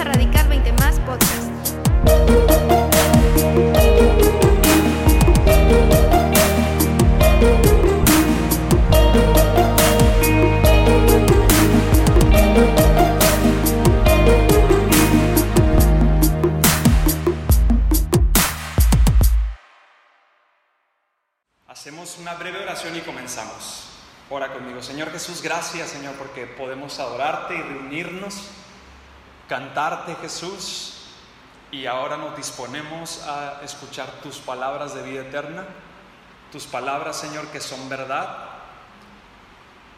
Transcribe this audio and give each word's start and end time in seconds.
A 0.00 0.02
Radical 0.02 0.48
20 0.48 0.72
Más 0.72 0.98
Podcast. 1.00 1.44
Hacemos 21.68 22.18
una 22.18 22.34
breve 22.34 22.62
oración 22.62 22.96
y 22.96 23.00
comenzamos. 23.00 23.90
Ora 24.30 24.52
conmigo. 24.52 24.82
Señor 24.82 25.12
Jesús, 25.12 25.42
gracias 25.42 25.90
Señor 25.90 26.14
porque 26.14 26.46
podemos 26.46 26.98
adorarte 26.98 27.54
y 27.54 27.62
reunirnos, 27.62 28.48
cantarte 29.48 30.16
Jesús. 30.16 30.90
Y 31.70 31.86
ahora 31.86 32.16
nos 32.16 32.36
disponemos 32.36 33.22
a 33.26 33.60
escuchar 33.64 34.08
tus 34.22 34.38
palabras 34.38 34.94
de 34.94 35.02
vida 35.02 35.22
eterna, 35.22 35.64
tus 36.52 36.66
palabras 36.66 37.16
Señor 37.16 37.48
que 37.48 37.60
son 37.60 37.88
verdad. 37.88 38.50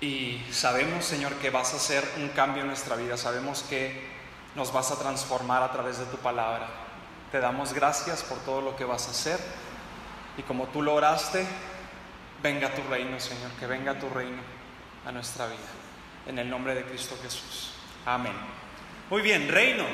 Y 0.00 0.42
sabemos 0.50 1.04
Señor 1.04 1.34
que 1.34 1.50
vas 1.50 1.74
a 1.74 1.76
hacer 1.76 2.02
un 2.16 2.28
cambio 2.30 2.62
en 2.62 2.68
nuestra 2.68 2.96
vida, 2.96 3.16
sabemos 3.16 3.62
que 3.68 4.16
nos 4.54 4.72
vas 4.72 4.90
a 4.90 4.98
transformar 4.98 5.62
a 5.62 5.70
través 5.70 5.98
de 5.98 6.06
tu 6.06 6.16
palabra. 6.16 6.66
Te 7.30 7.40
damos 7.40 7.74
gracias 7.74 8.22
por 8.22 8.38
todo 8.38 8.62
lo 8.62 8.74
que 8.74 8.84
vas 8.84 9.08
a 9.08 9.10
hacer. 9.10 9.38
Y 10.38 10.42
como 10.42 10.66
tú 10.68 10.82
lo 10.82 10.94
oraste, 10.94 11.46
venga 12.42 12.74
tu 12.74 12.82
reino, 12.84 13.20
Señor, 13.20 13.50
que 13.58 13.66
venga 13.66 13.98
tu 13.98 14.08
reino 14.08 14.40
a 15.04 15.12
nuestra 15.12 15.46
vida. 15.46 15.58
En 16.26 16.38
el 16.38 16.48
nombre 16.48 16.74
de 16.74 16.84
Cristo 16.84 17.16
Jesús. 17.22 17.72
Amén. 18.06 18.65
Muy 19.08 19.22
bien, 19.22 19.48
reino. 19.48 19.84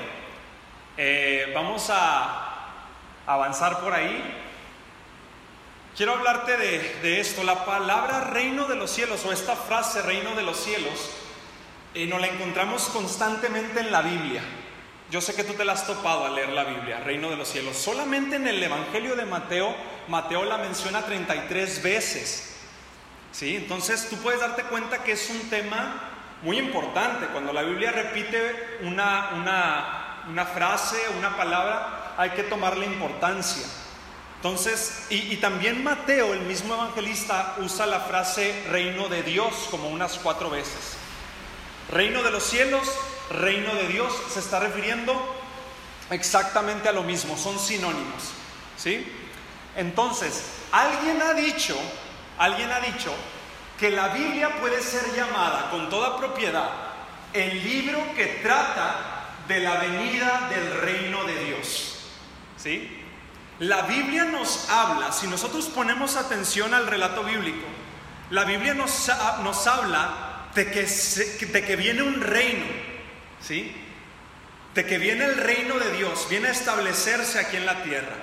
Eh, 0.96 1.52
vamos 1.54 1.90
a 1.90 2.64
avanzar 3.26 3.80
por 3.80 3.92
ahí. 3.92 4.22
Quiero 5.94 6.14
hablarte 6.14 6.56
de, 6.56 7.20
esto. 7.20 7.44
La 7.44 7.66
palabra 7.66 8.22
reino 8.22 8.66
de 8.66 8.74
los 8.74 8.90
cielos 8.90 9.22
o 9.26 9.32
esta 9.32 9.54
frase 9.54 10.00
reino 10.00 10.34
de 10.34 10.42
los 10.42 10.56
cielos 10.56 11.10
eh, 11.92 12.06
nos 12.06 12.22
la 12.22 12.28
encontramos 12.28 12.84
constantemente 12.84 13.80
en 13.80 13.92
la 13.92 14.00
Biblia. 14.00 14.40
Yo 15.10 15.20
sé 15.20 15.34
que 15.34 15.44
tú 15.44 15.52
te 15.52 15.66
la 15.66 15.74
has 15.74 15.86
topado 15.86 16.24
al 16.24 16.34
leer 16.34 16.48
la 16.48 16.64
Biblia, 16.64 17.00
reino 17.00 17.28
de 17.28 17.36
los 17.36 17.48
cielos. 17.48 17.76
Solamente 17.76 18.36
en 18.36 18.48
el 18.48 18.62
Evangelio 18.62 19.14
de 19.14 19.26
Mateo, 19.26 19.76
Mateo 20.08 20.46
la 20.46 20.56
menciona 20.56 21.02
33 21.02 21.82
veces. 21.82 22.56
¿Sí? 23.30 23.56
Entonces 23.56 24.08
tú 24.08 24.16
puedes 24.16 24.40
darte 24.40 24.62
cuenta 24.62 25.04
que 25.04 25.12
es 25.12 25.28
un 25.28 25.50
tema 25.50 26.11
muy 26.42 26.58
importante. 26.58 27.26
Cuando 27.26 27.52
la 27.52 27.62
Biblia 27.62 27.92
repite 27.92 28.78
una, 28.82 29.30
una, 29.34 30.24
una 30.28 30.44
frase, 30.46 30.96
una 31.18 31.36
palabra, 31.36 32.14
hay 32.16 32.30
que 32.30 32.42
tomarle 32.42 32.86
importancia. 32.86 33.66
Entonces, 34.36 35.06
y, 35.08 35.32
y, 35.32 35.36
también 35.36 35.84
Mateo, 35.84 36.32
el 36.32 36.40
mismo 36.40 36.74
evangelista, 36.74 37.54
usa 37.58 37.86
la 37.86 38.00
frase 38.00 38.64
reino 38.70 39.08
de 39.08 39.22
Dios 39.22 39.68
como 39.70 39.88
unas 39.88 40.18
cuatro 40.18 40.50
veces. 40.50 40.96
Reino 41.90 42.22
de 42.24 42.32
los 42.32 42.42
cielos, 42.42 42.82
reino 43.30 43.72
de 43.74 43.86
Dios, 43.86 44.12
se 44.32 44.40
está 44.40 44.58
refiriendo 44.58 45.14
exactamente 46.10 46.88
a 46.88 46.92
lo 46.92 47.04
mismo, 47.04 47.36
son 47.36 47.56
sinónimos. 47.58 48.32
¿Sí? 48.76 49.06
Entonces, 49.76 50.44
alguien 50.72 51.22
ha 51.22 51.34
dicho, 51.34 51.76
alguien 52.36 52.70
ha 52.72 52.80
dicho 52.80 53.12
que 53.82 53.90
la 53.90 54.10
Biblia 54.10 54.60
puede 54.60 54.80
ser 54.80 55.12
llamada 55.16 55.68
con 55.72 55.90
toda 55.90 56.16
propiedad 56.16 56.70
el 57.32 57.64
libro 57.64 58.14
que 58.14 58.26
trata 58.40 59.24
de 59.48 59.58
la 59.58 59.74
venida 59.74 60.48
del 60.50 60.80
reino 60.82 61.24
de 61.24 61.44
Dios. 61.46 61.96
¿Sí? 62.56 63.02
La 63.58 63.82
Biblia 63.82 64.26
nos 64.26 64.70
habla, 64.70 65.10
si 65.10 65.26
nosotros 65.26 65.66
ponemos 65.66 66.14
atención 66.14 66.74
al 66.74 66.86
relato 66.86 67.24
bíblico, 67.24 67.66
la 68.30 68.44
Biblia 68.44 68.72
nos, 68.72 69.10
nos 69.42 69.66
habla 69.66 70.46
de 70.54 70.70
que, 70.70 70.82
de 70.84 71.64
que 71.64 71.74
viene 71.74 72.04
un 72.04 72.20
reino, 72.20 72.66
¿sí? 73.40 73.74
De 74.76 74.86
que 74.86 74.98
viene 74.98 75.24
el 75.24 75.38
reino 75.38 75.80
de 75.80 75.90
Dios, 75.96 76.28
viene 76.30 76.46
a 76.46 76.52
establecerse 76.52 77.40
aquí 77.40 77.56
en 77.56 77.66
la 77.66 77.82
tierra. 77.82 78.14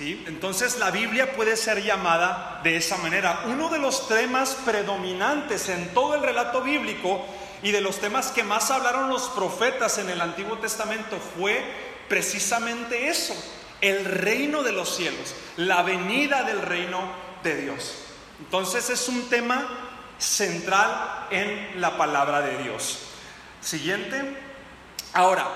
Entonces 0.00 0.78
la 0.78 0.90
Biblia 0.90 1.32
puede 1.32 1.56
ser 1.56 1.82
llamada 1.82 2.60
de 2.62 2.76
esa 2.76 2.98
manera. 2.98 3.42
Uno 3.46 3.68
de 3.68 3.78
los 3.78 4.06
temas 4.06 4.56
predominantes 4.64 5.68
en 5.68 5.92
todo 5.94 6.14
el 6.14 6.22
relato 6.22 6.62
bíblico 6.62 7.24
y 7.62 7.72
de 7.72 7.80
los 7.80 7.98
temas 7.98 8.30
que 8.30 8.44
más 8.44 8.70
hablaron 8.70 9.08
los 9.08 9.28
profetas 9.30 9.98
en 9.98 10.10
el 10.10 10.20
Antiguo 10.20 10.58
Testamento 10.58 11.18
fue 11.36 11.64
precisamente 12.08 13.08
eso, 13.08 13.34
el 13.80 14.04
reino 14.04 14.62
de 14.62 14.72
los 14.72 14.94
cielos, 14.94 15.34
la 15.56 15.82
venida 15.82 16.42
del 16.42 16.62
reino 16.62 17.00
de 17.42 17.56
Dios. 17.62 17.94
Entonces 18.38 18.90
es 18.90 19.08
un 19.08 19.28
tema 19.28 19.68
central 20.18 21.26
en 21.30 21.80
la 21.80 21.96
palabra 21.96 22.40
de 22.40 22.62
Dios. 22.62 23.00
Siguiente. 23.60 24.36
Ahora, 25.12 25.46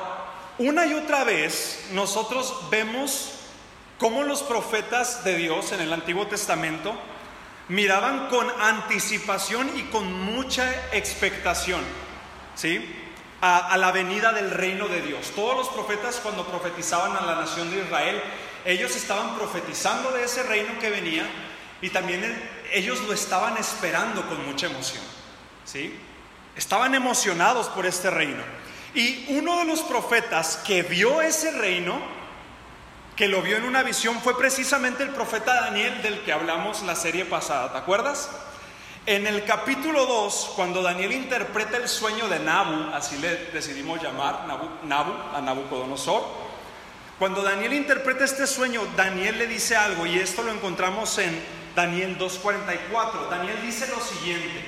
una 0.58 0.86
y 0.86 0.94
otra 0.94 1.22
vez 1.24 1.86
nosotros 1.92 2.68
vemos 2.70 3.41
cómo 3.98 4.22
los 4.22 4.42
profetas 4.42 5.24
de 5.24 5.36
Dios 5.36 5.72
en 5.72 5.80
el 5.80 5.92
Antiguo 5.92 6.26
Testamento 6.26 6.94
miraban 7.68 8.28
con 8.28 8.48
anticipación 8.60 9.70
y 9.76 9.82
con 9.84 10.12
mucha 10.12 10.70
expectación, 10.92 11.80
¿sí? 12.54 12.98
A, 13.40 13.76
la 13.76 13.90
venida 13.90 14.32
del 14.32 14.50
reino 14.50 14.86
de 14.86 15.00
Dios. 15.00 15.32
Todos 15.34 15.56
los 15.56 15.68
profetas 15.68 16.20
cuando 16.22 16.46
profetizaban 16.46 17.16
a 17.16 17.22
la 17.22 17.34
nación 17.40 17.70
de 17.70 17.82
Israel, 17.82 18.22
ellos 18.64 18.94
estaban 18.94 19.34
profetizando 19.36 20.12
de 20.12 20.24
ese 20.24 20.44
reino 20.44 20.78
que 20.78 20.90
venía 20.90 21.26
y 21.80 21.90
también 21.90 22.22
ellos 22.72 23.00
lo 23.00 23.12
estaban 23.12 23.56
esperando 23.56 24.22
con 24.28 24.46
mucha 24.46 24.66
emoción, 24.66 25.02
¿sí? 25.64 25.98
Estaban 26.54 26.94
emocionados 26.94 27.68
por 27.68 27.86
este 27.86 28.10
reino. 28.10 28.42
Y 28.94 29.24
uno 29.28 29.58
de 29.58 29.64
los 29.64 29.80
profetas 29.80 30.58
que 30.64 30.82
vio 30.82 31.22
ese 31.22 31.50
reino, 31.50 32.00
que 33.16 33.28
lo 33.28 33.42
vio 33.42 33.56
en 33.56 33.64
una 33.64 33.82
visión 33.82 34.20
fue 34.20 34.36
precisamente 34.38 35.02
el 35.02 35.10
profeta 35.10 35.54
Daniel 35.62 36.00
del 36.02 36.20
que 36.20 36.32
hablamos 36.32 36.82
la 36.82 36.96
serie 36.96 37.24
pasada, 37.24 37.72
¿te 37.72 37.78
acuerdas? 37.78 38.30
En 39.04 39.26
el 39.26 39.44
capítulo 39.44 40.06
2, 40.06 40.52
cuando 40.56 40.80
Daniel 40.80 41.12
interpreta 41.12 41.76
el 41.76 41.88
sueño 41.88 42.28
de 42.28 42.38
Nabu, 42.38 42.94
así 42.94 43.18
le 43.18 43.46
decidimos 43.46 44.00
llamar 44.02 44.46
Nabu, 44.46 44.68
Nabu 44.84 45.12
a 45.34 45.40
Nabucodonosor, 45.40 46.24
cuando 47.18 47.42
Daniel 47.42 47.74
interpreta 47.74 48.24
este 48.24 48.46
sueño, 48.46 48.82
Daniel 48.96 49.38
le 49.38 49.46
dice 49.46 49.76
algo 49.76 50.06
y 50.06 50.18
esto 50.18 50.42
lo 50.42 50.50
encontramos 50.50 51.18
en 51.18 51.38
Daniel 51.76 52.18
2.44. 52.18 53.28
Daniel 53.28 53.58
dice 53.62 53.88
lo 53.88 54.00
siguiente, 54.00 54.64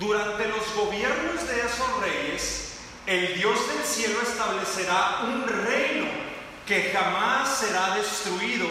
durante 0.00 0.48
los 0.48 0.74
gobiernos 0.74 1.46
de 1.46 1.60
esos 1.60 2.00
reyes, 2.00 2.80
el 3.06 3.34
Dios 3.36 3.56
del 3.68 3.84
cielo 3.84 4.18
establecerá 4.22 5.20
un 5.24 5.46
reino 5.46 6.27
que 6.68 6.92
jamás 6.92 7.48
será 7.48 7.94
destruido 7.94 8.68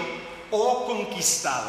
o 0.52 0.86
conquistado. 0.86 1.68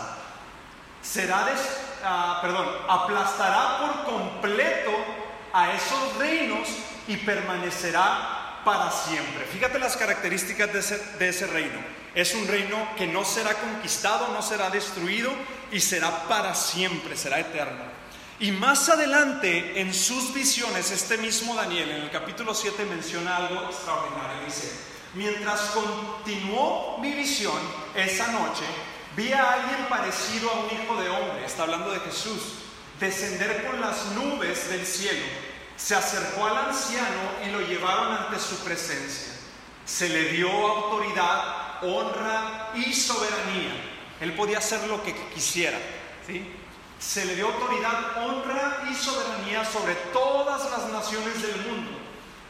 Será, 1.02 1.44
des, 1.44 1.58
uh, 2.04 2.42
perdón, 2.42 2.68
aplastará 2.86 3.78
por 3.78 4.04
completo 4.04 4.92
a 5.54 5.72
esos 5.72 6.16
reinos 6.18 6.68
y 7.08 7.16
permanecerá 7.16 8.60
para 8.62 8.90
siempre. 8.90 9.46
Fíjate 9.46 9.78
las 9.78 9.96
características 9.96 10.70
de 10.70 10.78
ese, 10.80 10.98
de 11.18 11.28
ese 11.30 11.46
reino. 11.46 11.78
Es 12.14 12.34
un 12.34 12.46
reino 12.46 12.76
que 12.98 13.06
no 13.06 13.24
será 13.24 13.54
conquistado, 13.54 14.28
no 14.28 14.42
será 14.42 14.68
destruido 14.68 15.32
y 15.72 15.80
será 15.80 16.28
para 16.28 16.54
siempre, 16.54 17.16
será 17.16 17.40
eterno. 17.40 17.98
Y 18.40 18.52
más 18.52 18.88
adelante, 18.90 19.80
en 19.80 19.94
sus 19.94 20.34
visiones, 20.34 20.90
este 20.90 21.16
mismo 21.16 21.54
Daniel, 21.54 21.90
en 21.90 22.02
el 22.02 22.10
capítulo 22.10 22.54
7, 22.54 22.84
menciona 22.84 23.36
algo 23.36 23.64
extraordinario. 23.64 24.44
Dice, 24.44 24.97
Mientras 25.14 25.60
continuó 25.70 26.98
mi 27.00 27.12
visión 27.12 27.58
esa 27.94 28.30
noche, 28.32 28.64
vi 29.16 29.32
a 29.32 29.54
alguien 29.54 29.86
parecido 29.88 30.50
a 30.50 30.60
un 30.60 30.66
hijo 30.66 31.00
de 31.00 31.08
hombre, 31.08 31.46
está 31.46 31.62
hablando 31.62 31.90
de 31.90 32.00
Jesús, 32.00 32.40
descender 33.00 33.66
con 33.66 33.80
las 33.80 34.06
nubes 34.12 34.68
del 34.68 34.84
cielo. 34.84 35.24
Se 35.76 35.94
acercó 35.94 36.46
al 36.46 36.58
anciano 36.58 37.20
y 37.46 37.50
lo 37.50 37.60
llevaron 37.60 38.12
ante 38.12 38.38
su 38.38 38.56
presencia. 38.58 39.32
Se 39.86 40.08
le 40.08 40.24
dio 40.32 40.50
autoridad, 40.50 41.82
honra 41.82 42.70
y 42.74 42.92
soberanía. 42.92 43.72
Él 44.20 44.34
podía 44.34 44.58
hacer 44.58 44.86
lo 44.88 45.02
que 45.02 45.14
quisiera. 45.34 45.78
¿sí? 46.26 46.52
Se 46.98 47.24
le 47.24 47.36
dio 47.36 47.46
autoridad, 47.46 48.26
honra 48.26 48.88
y 48.90 48.94
soberanía 48.94 49.64
sobre 49.64 49.94
todas 50.12 50.70
las 50.70 50.90
naciones 50.90 51.40
del 51.40 51.56
mundo 51.62 51.90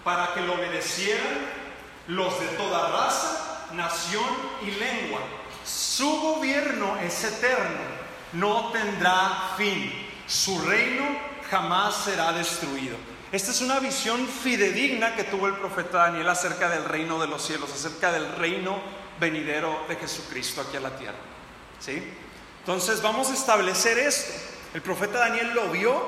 para 0.02 0.32
que 0.32 0.40
lo 0.40 0.54
obedecieran 0.54 1.68
los 2.08 2.40
de 2.40 2.46
toda 2.49 2.90
raza, 2.90 3.69
nación 3.75 4.25
y 4.62 4.72
lengua. 4.72 5.20
Su 5.64 6.20
gobierno 6.20 6.96
es 6.99 7.22
eterno, 7.22 7.81
no 8.32 8.72
tendrá 8.72 9.52
fin. 9.56 9.93
Su 10.26 10.60
reino 10.62 11.05
jamás 11.50 11.94
será 12.05 12.32
destruido. 12.32 12.96
Esta 13.31 13.50
es 13.50 13.60
una 13.60 13.78
visión 13.78 14.26
fidedigna 14.26 15.14
que 15.14 15.25
tuvo 15.25 15.49
el 15.49 15.55
profeta 15.55 15.99
Daniel 15.99 16.28
acerca 16.28 16.70
del 16.70 16.84
reino 16.84 17.20
de 17.20 17.26
los 17.26 17.43
cielos, 17.43 17.70
acerca 17.72 18.11
del 18.11 18.32
reino 18.37 18.78
venidero 19.20 19.84
de 19.87 19.96
Jesucristo 19.96 20.62
aquí 20.62 20.78
a 20.78 20.81
la 20.81 20.96
tierra. 20.96 21.19
¿Sí? 21.78 22.02
Entonces 22.61 23.02
vamos 23.02 23.31
a 23.31 23.34
establecer 23.34 23.99
esto. 23.99 24.32
El 24.72 24.81
profeta 24.81 25.19
Daniel 25.19 25.52
lo 25.54 25.70
vio, 25.70 26.02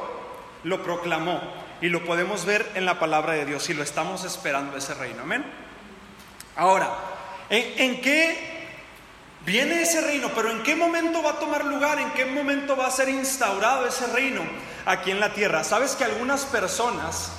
lo 0.65 0.83
proclamó 0.83 1.41
y 1.83 1.89
lo 1.91 2.05
podemos 2.05 2.47
ver 2.47 2.71
en 2.75 2.87
la 2.87 2.99
palabra 2.99 3.35
de 3.35 3.45
Dios 3.45 3.69
y 3.69 3.75
lo 3.75 3.83
estamos 3.83 4.25
esperando 4.25 4.77
ese 4.79 4.95
reino. 4.95 5.23
Amén. 5.23 5.70
Ahora, 6.61 6.95
¿en, 7.49 8.03
qué 8.03 8.37
viene 9.47 9.81
ese 9.81 10.03
reino? 10.03 10.29
Pero 10.35 10.51
¿en 10.51 10.63
qué 10.63 10.77
momento 10.77 11.23
va 11.23 11.31
a 11.31 11.39
tomar 11.39 11.65
lugar? 11.65 11.99
¿En 11.99 12.11
qué 12.11 12.27
momento 12.27 12.77
va 12.77 12.87
a 12.87 12.91
ser 12.91 13.09
instaurado 13.09 13.87
ese 13.87 14.07
reino 14.09 14.43
aquí 14.85 15.11
en 15.11 15.21
la 15.21 15.33
tierra? 15.33 15.65
Sabes 15.65 15.97
que 15.97 16.05
algunas 16.05 16.45
personas, 16.45 17.33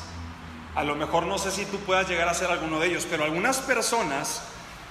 a 0.73 0.83
lo 0.83 0.95
mejor 0.95 1.27
no 1.27 1.37
sé 1.37 1.51
si 1.51 1.65
tú 1.65 1.77
puedas 1.81 2.09
llegar 2.09 2.29
a 2.29 2.33
ser 2.33 2.49
alguno 2.49 2.79
de 2.79 2.87
ellos, 2.87 3.05
pero 3.07 3.23
algunas 3.23 3.59
personas 3.59 4.41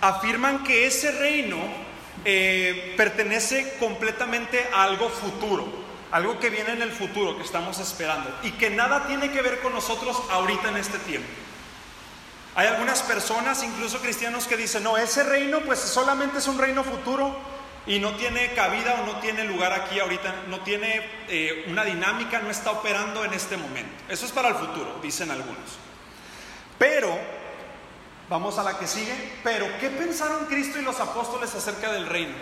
afirman 0.01 0.63
que 0.63 0.87
ese 0.87 1.11
reino 1.11 1.59
eh, 2.25 2.95
pertenece 2.97 3.79
completamente 3.81 4.65
a 4.73 4.85
algo 4.85 5.09
futuro, 5.09 5.67
algo 6.13 6.39
que 6.39 6.51
viene 6.51 6.71
en 6.71 6.83
el 6.83 6.93
futuro, 6.93 7.37
que 7.37 7.43
estamos 7.43 7.81
esperando, 7.81 8.33
y 8.45 8.53
que 8.53 8.71
nada 8.71 9.09
tiene 9.09 9.33
que 9.33 9.43
ver 9.43 9.59
con 9.59 9.73
nosotros 9.73 10.23
ahorita 10.31 10.69
en 10.69 10.77
este 10.77 10.99
tiempo. 10.99 11.27
Hay 12.61 12.67
algunas 12.67 13.01
personas, 13.01 13.63
incluso 13.63 14.01
cristianos, 14.01 14.47
que 14.47 14.55
dicen, 14.55 14.83
no, 14.83 14.99
ese 14.99 15.23
reino 15.23 15.61
pues 15.61 15.79
solamente 15.79 16.41
es 16.41 16.47
un 16.47 16.59
reino 16.59 16.85
futuro 16.85 17.35
y 17.87 17.99
no 18.01 18.15
tiene 18.17 18.53
cabida 18.53 19.01
o 19.01 19.07
no 19.07 19.19
tiene 19.21 19.45
lugar 19.45 19.73
aquí 19.73 19.99
ahorita, 19.99 20.43
no 20.47 20.61
tiene 20.61 21.01
eh, 21.29 21.65
una 21.69 21.87
dinámica, 21.87 22.41
no 22.41 22.51
está 22.51 22.73
operando 22.73 23.25
en 23.25 23.33
este 23.33 23.57
momento. 23.57 23.91
Eso 24.11 24.27
es 24.27 24.33
para 24.33 24.49
el 24.49 24.57
futuro, 24.57 24.99
dicen 25.03 25.31
algunos. 25.31 25.79
Pero 26.79 27.19
Vamos 28.29 28.59
a 28.59 28.63
la 28.63 28.79
que 28.79 28.87
sigue. 28.87 29.15
Pero, 29.43 29.67
¿qué 29.81 29.89
pensaron 29.89 30.45
Cristo 30.45 30.79
y 30.79 30.83
los 30.83 31.01
apóstoles 31.01 31.53
acerca 31.55 31.91
del 31.91 32.07
reino? 32.07 32.35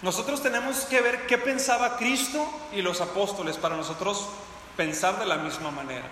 Nosotros 0.00 0.42
tenemos 0.42 0.86
que 0.86 1.02
ver 1.02 1.26
qué 1.28 1.36
pensaba 1.36 1.98
Cristo 1.98 2.44
y 2.72 2.80
los 2.82 3.00
apóstoles 3.02 3.58
para 3.58 3.76
nosotros 3.76 4.26
pensar 4.76 5.20
de 5.20 5.26
la 5.26 5.36
misma 5.36 5.70
manera. 5.70 6.06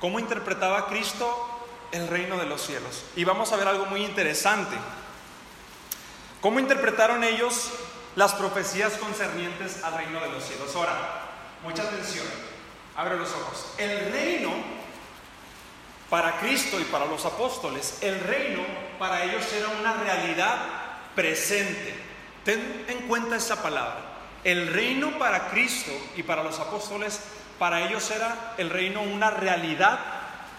¿Cómo 0.00 0.18
interpretaba 0.18 0.86
Cristo 0.86 1.53
el 1.94 2.08
reino 2.08 2.36
de 2.36 2.46
los 2.46 2.60
cielos? 2.60 3.04
Y 3.16 3.24
vamos 3.24 3.52
a 3.52 3.56
ver 3.56 3.68
algo 3.68 3.86
muy 3.86 4.04
interesante. 4.04 4.76
¿Cómo 6.40 6.60
interpretaron 6.60 7.24
ellos 7.24 7.70
las 8.16 8.34
profecías 8.34 8.94
concernientes 8.94 9.82
al 9.82 9.96
reino 9.96 10.20
de 10.20 10.28
los 10.28 10.44
cielos? 10.44 10.74
Ahora, 10.76 11.30
mucha 11.62 11.82
atención. 11.82 12.26
Abre 12.96 13.16
los 13.16 13.30
ojos. 13.30 13.72
El 13.78 14.12
reino 14.12 14.50
para 16.10 16.38
Cristo 16.38 16.78
y 16.78 16.84
para 16.84 17.06
los 17.06 17.24
apóstoles, 17.24 17.98
el 18.02 18.20
reino 18.20 18.62
para 18.98 19.24
ellos 19.24 19.50
era 19.52 19.68
una 19.68 19.94
realidad 19.94 20.56
presente. 21.14 21.94
Ten 22.44 22.84
en 22.88 23.08
cuenta 23.08 23.36
esa 23.36 23.62
palabra. 23.62 24.00
El 24.44 24.68
reino 24.68 25.18
para 25.18 25.48
Cristo 25.48 25.92
y 26.16 26.22
para 26.22 26.42
los 26.42 26.60
apóstoles, 26.60 27.20
para 27.58 27.80
ellos 27.88 28.10
era 28.10 28.54
el 28.58 28.68
reino 28.68 29.00
una 29.02 29.30
realidad 29.30 29.98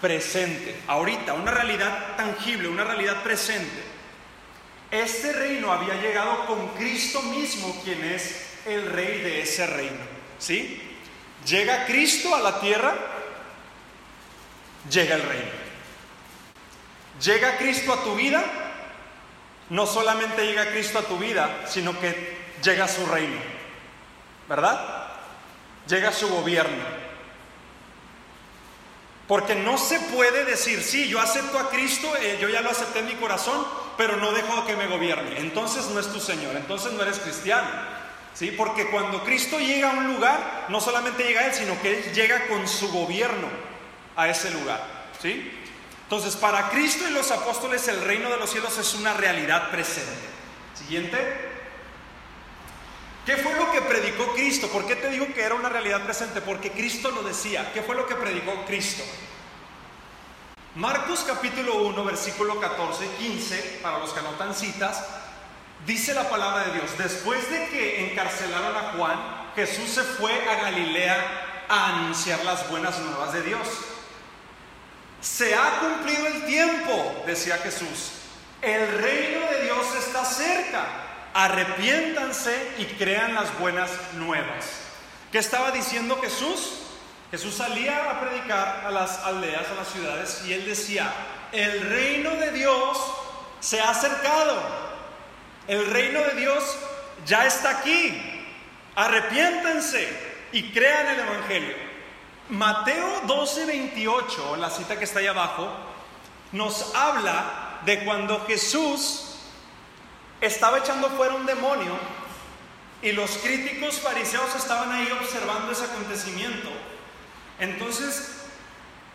presente. 0.00 0.80
Ahorita, 0.86 1.34
una 1.34 1.50
realidad 1.50 2.16
tangible, 2.16 2.68
una 2.68 2.84
realidad 2.84 3.22
presente. 3.22 3.82
Este 4.90 5.32
reino 5.32 5.72
había 5.72 5.94
llegado 6.00 6.46
con 6.46 6.68
Cristo 6.76 7.22
mismo, 7.22 7.80
quien 7.84 8.04
es 8.04 8.46
el 8.66 8.90
rey 8.90 9.20
de 9.20 9.42
ese 9.42 9.66
reino. 9.66 10.16
¿Sí? 10.38 10.80
Llega 11.46 11.86
Cristo 11.86 12.34
a 12.34 12.40
la 12.40 12.60
tierra 12.60 12.94
llega 14.90 15.16
el 15.16 15.22
reino. 15.22 15.66
Llega 17.20 17.56
Cristo 17.56 17.92
a 17.92 18.02
tu 18.02 18.14
vida, 18.14 18.44
no 19.70 19.86
solamente 19.86 20.46
llega 20.46 20.70
Cristo 20.70 20.98
a 20.98 21.02
tu 21.02 21.18
vida, 21.18 21.64
sino 21.66 21.98
que 21.98 22.36
llega 22.62 22.86
su 22.86 23.06
reino, 23.06 23.40
¿verdad? 24.48 25.08
Llega 25.88 26.12
su 26.12 26.28
gobierno. 26.28 27.05
Porque 29.28 29.56
no 29.56 29.76
se 29.76 29.98
puede 29.98 30.44
decir, 30.44 30.82
sí, 30.82 31.08
yo 31.08 31.20
acepto 31.20 31.58
a 31.58 31.68
Cristo, 31.70 32.14
eh, 32.16 32.38
yo 32.40 32.48
ya 32.48 32.60
lo 32.60 32.70
acepté 32.70 33.00
en 33.00 33.06
mi 33.06 33.14
corazón, 33.14 33.66
pero 33.96 34.16
no 34.18 34.32
dejo 34.32 34.64
que 34.66 34.76
me 34.76 34.86
gobierne. 34.86 35.40
Entonces 35.40 35.86
no 35.86 35.98
es 35.98 36.12
tu 36.12 36.20
Señor, 36.20 36.54
entonces 36.56 36.92
no 36.92 37.02
eres 37.02 37.18
cristiano. 37.18 37.68
¿Sí? 38.34 38.52
Porque 38.56 38.88
cuando 38.90 39.24
Cristo 39.24 39.58
llega 39.58 39.90
a 39.90 39.94
un 39.94 40.14
lugar, 40.14 40.66
no 40.68 40.80
solamente 40.80 41.24
llega 41.24 41.46
Él, 41.46 41.54
sino 41.54 41.80
que 41.80 41.98
Él 41.98 42.12
llega 42.12 42.46
con 42.48 42.68
su 42.68 42.92
gobierno 42.92 43.48
a 44.14 44.28
ese 44.28 44.50
lugar. 44.50 44.84
¿Sí? 45.20 45.50
Entonces, 46.02 46.36
para 46.36 46.68
Cristo 46.68 47.08
y 47.08 47.12
los 47.12 47.30
apóstoles 47.32 47.88
el 47.88 48.00
reino 48.02 48.30
de 48.30 48.36
los 48.36 48.50
cielos 48.50 48.78
es 48.78 48.94
una 48.94 49.14
realidad 49.14 49.70
presente. 49.70 50.12
Siguiente. 50.74 51.45
¿Qué 53.26 53.36
fue 53.36 53.56
lo 53.56 53.72
que 53.72 53.82
predicó 53.82 54.32
Cristo? 54.34 54.68
¿Por 54.68 54.86
qué 54.86 54.94
te 54.94 55.10
digo 55.10 55.26
que 55.34 55.42
era 55.42 55.56
una 55.56 55.68
realidad 55.68 56.04
presente? 56.04 56.40
Porque 56.40 56.70
Cristo 56.70 57.10
lo 57.10 57.24
decía. 57.24 57.72
¿Qué 57.72 57.82
fue 57.82 57.96
lo 57.96 58.06
que 58.06 58.14
predicó 58.14 58.64
Cristo? 58.66 59.02
Marcos 60.76 61.24
capítulo 61.26 61.82
1, 61.82 62.04
versículo 62.04 62.60
14 62.60 63.04
y 63.04 63.30
15, 63.30 63.80
para 63.82 63.98
los 63.98 64.12
que 64.12 64.20
anotan 64.20 64.54
citas, 64.54 65.04
dice 65.84 66.14
la 66.14 66.30
palabra 66.30 66.66
de 66.66 66.74
Dios. 66.74 66.96
Después 66.96 67.50
de 67.50 67.66
que 67.68 68.12
encarcelaron 68.12 68.76
a 68.76 68.92
Juan, 68.92 69.18
Jesús 69.56 69.90
se 69.90 70.02
fue 70.02 70.48
a 70.48 70.62
Galilea 70.62 71.64
a 71.68 71.96
anunciar 71.96 72.44
las 72.44 72.70
buenas 72.70 72.96
nuevas 73.00 73.32
de 73.32 73.42
Dios. 73.42 73.66
Se 75.20 75.52
ha 75.56 75.80
cumplido 75.80 76.28
el 76.28 76.46
tiempo, 76.46 77.24
decía 77.26 77.56
Jesús. 77.56 78.12
El 78.62 78.86
reino 78.98 79.40
de 79.50 79.64
Dios 79.64 79.84
está 79.98 80.24
cerca. 80.24 81.05
Arrepiéntanse 81.38 82.76
y 82.78 82.86
crean 82.96 83.34
las 83.34 83.58
buenas 83.58 83.90
nuevas. 84.14 84.70
¿Qué 85.30 85.36
estaba 85.36 85.70
diciendo 85.70 86.18
Jesús? 86.22 86.78
Jesús 87.30 87.56
salía 87.56 88.10
a 88.10 88.20
predicar 88.22 88.86
a 88.86 88.90
las 88.90 89.18
aldeas, 89.18 89.66
a 89.70 89.74
las 89.74 89.88
ciudades, 89.88 90.42
y 90.46 90.54
él 90.54 90.64
decía, 90.64 91.12
el 91.52 91.90
reino 91.90 92.30
de 92.36 92.52
Dios 92.52 92.98
se 93.60 93.82
ha 93.82 93.90
acercado. 93.90 94.62
El 95.68 95.90
reino 95.90 96.22
de 96.22 96.40
Dios 96.40 96.64
ya 97.26 97.44
está 97.44 97.80
aquí. 97.80 98.18
Arrepiéntanse 98.94 100.08
y 100.52 100.70
crean 100.70 101.06
el 101.08 101.20
Evangelio. 101.20 101.76
Mateo 102.48 103.20
12, 103.26 103.66
28, 103.66 104.56
la 104.56 104.70
cita 104.70 104.98
que 104.98 105.04
está 105.04 105.18
ahí 105.18 105.26
abajo, 105.26 105.68
nos 106.52 106.94
habla 106.94 107.80
de 107.84 108.06
cuando 108.06 108.46
Jesús 108.46 109.25
estaba 110.40 110.78
echando 110.78 111.08
fuera 111.10 111.34
un 111.34 111.46
demonio 111.46 111.98
y 113.02 113.12
los 113.12 113.30
críticos 113.38 114.00
fariseos 114.00 114.54
estaban 114.54 114.92
ahí 114.92 115.08
observando 115.12 115.72
ese 115.72 115.84
acontecimiento. 115.84 116.70
Entonces, 117.58 118.42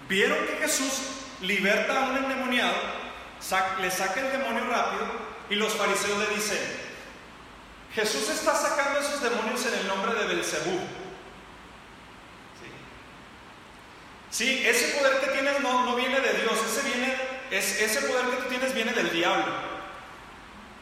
vieron 0.07 0.37
que 0.45 0.57
Jesús 0.57 0.91
liberta 1.41 2.05
a 2.05 2.09
un 2.09 2.17
endemoniado, 2.17 2.75
le 3.81 3.91
saca 3.91 4.19
el 4.19 4.31
demonio 4.31 4.65
rápido 4.69 5.07
y 5.49 5.55
los 5.55 5.73
fariseos 5.73 6.17
le 6.19 6.35
dicen, 6.35 6.59
Jesús 7.93 8.29
está 8.29 8.55
sacando 8.55 8.99
esos 8.99 9.21
demonios 9.21 9.65
en 9.65 9.79
el 9.79 9.87
nombre 9.87 10.13
de 10.13 10.27
Belcebú 10.27 10.79
Sí, 14.31 14.63
ese 14.65 14.97
poder 14.97 15.19
que 15.19 15.27
tienes 15.27 15.59
no, 15.59 15.93
viene 15.93 16.21
de 16.21 16.33
Dios, 16.33 16.53
ese, 16.65 16.87
viene, 16.87 17.15
es, 17.51 17.81
ese 17.81 18.07
poder 18.07 18.27
que 18.27 18.37
tú 18.37 18.49
tienes 18.49 18.73
viene 18.73 18.93
del 18.93 19.11
diablo. 19.11 19.70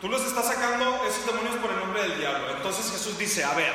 Tú 0.02 0.08
los 0.08 0.26
estás 0.26 0.48
sacando 0.48 1.02
esos 1.08 1.26
demonios 1.26 1.56
por 1.58 1.72
el 1.72 1.80
nombre 1.80 2.04
del 2.04 2.18
diablo. 2.18 2.52
Entonces 2.56 2.92
Jesús 2.92 3.18
dice, 3.18 3.44
a 3.44 3.54
ver, 3.54 3.74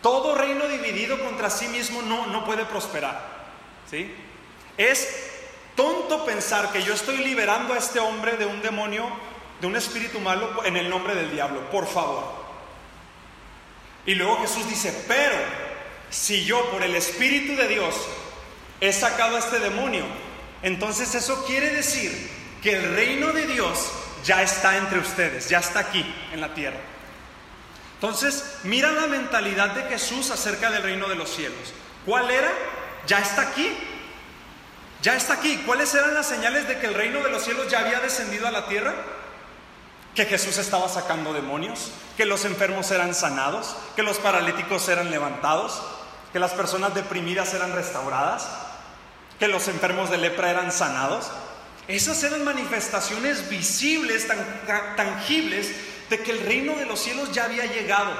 todo 0.00 0.34
reino 0.34 0.66
dividido 0.66 1.22
contra 1.22 1.50
sí 1.50 1.68
mismo 1.68 2.00
no, 2.02 2.26
no 2.26 2.44
puede 2.44 2.64
prosperar. 2.64 3.20
¿sí? 3.90 4.14
Es 4.78 5.30
tonto 5.76 6.24
pensar 6.24 6.72
que 6.72 6.82
yo 6.82 6.94
estoy 6.94 7.18
liberando 7.18 7.74
a 7.74 7.78
este 7.78 8.00
hombre 8.00 8.36
de 8.36 8.46
un 8.46 8.62
demonio, 8.62 9.06
de 9.60 9.66
un 9.66 9.76
espíritu 9.76 10.20
malo 10.20 10.64
en 10.64 10.76
el 10.76 10.88
nombre 10.88 11.14
del 11.14 11.30
diablo, 11.30 11.70
por 11.70 11.86
favor. 11.86 12.42
Y 14.06 14.14
luego 14.14 14.40
Jesús 14.40 14.68
dice, 14.68 15.04
pero 15.06 15.36
si 16.10 16.44
yo 16.44 16.70
por 16.70 16.82
el 16.82 16.94
Espíritu 16.96 17.54
de 17.56 17.68
Dios 17.68 17.94
he 18.80 18.92
sacado 18.92 19.36
a 19.36 19.38
este 19.38 19.60
demonio, 19.60 20.04
entonces 20.62 21.14
eso 21.14 21.44
quiere 21.46 21.70
decir 21.70 22.30
que 22.62 22.72
el 22.72 22.94
reino 22.96 23.32
de 23.32 23.46
Dios 23.46 23.92
ya 24.24 24.42
está 24.42 24.76
entre 24.76 24.98
ustedes, 24.98 25.48
ya 25.48 25.58
está 25.58 25.80
aquí 25.80 26.04
en 26.32 26.40
la 26.40 26.54
tierra. 26.54 26.78
Entonces, 27.94 28.56
mira 28.64 28.90
la 28.90 29.06
mentalidad 29.06 29.70
de 29.70 29.82
Jesús 29.84 30.30
acerca 30.30 30.70
del 30.70 30.82
reino 30.82 31.08
de 31.08 31.14
los 31.14 31.30
cielos. 31.30 31.72
¿Cuál 32.04 32.30
era? 32.30 32.50
Ya 33.06 33.20
está 33.20 33.42
aquí. 33.42 33.76
Ya 35.02 35.14
está 35.14 35.34
aquí. 35.34 35.62
¿Cuáles 35.66 35.94
eran 35.94 36.14
las 36.14 36.26
señales 36.26 36.66
de 36.66 36.78
que 36.78 36.86
el 36.86 36.94
reino 36.94 37.20
de 37.20 37.30
los 37.30 37.44
cielos 37.44 37.68
ya 37.68 37.80
había 37.80 38.00
descendido 38.00 38.48
a 38.48 38.50
la 38.50 38.66
tierra? 38.66 38.92
Que 40.16 40.26
Jesús 40.26 40.58
estaba 40.58 40.88
sacando 40.88 41.32
demonios, 41.32 41.92
que 42.16 42.26
los 42.26 42.44
enfermos 42.44 42.90
eran 42.90 43.14
sanados, 43.14 43.76
que 43.96 44.02
los 44.02 44.18
paralíticos 44.18 44.88
eran 44.88 45.10
levantados, 45.10 45.80
que 46.32 46.38
las 46.38 46.52
personas 46.52 46.94
deprimidas 46.94 47.54
eran 47.54 47.72
restauradas, 47.72 48.48
que 49.38 49.48
los 49.48 49.68
enfermos 49.68 50.10
de 50.10 50.18
lepra 50.18 50.50
eran 50.50 50.72
sanados. 50.72 51.30
Esas 51.88 52.22
eran 52.22 52.44
manifestaciones 52.44 53.48
visibles, 53.48 54.26
tan, 54.28 54.38
tangibles, 54.96 55.72
de 56.08 56.20
que 56.20 56.30
el 56.30 56.40
reino 56.40 56.76
de 56.76 56.86
los 56.86 57.00
cielos 57.00 57.32
ya 57.32 57.44
había 57.44 57.64
llegado, 57.66 58.12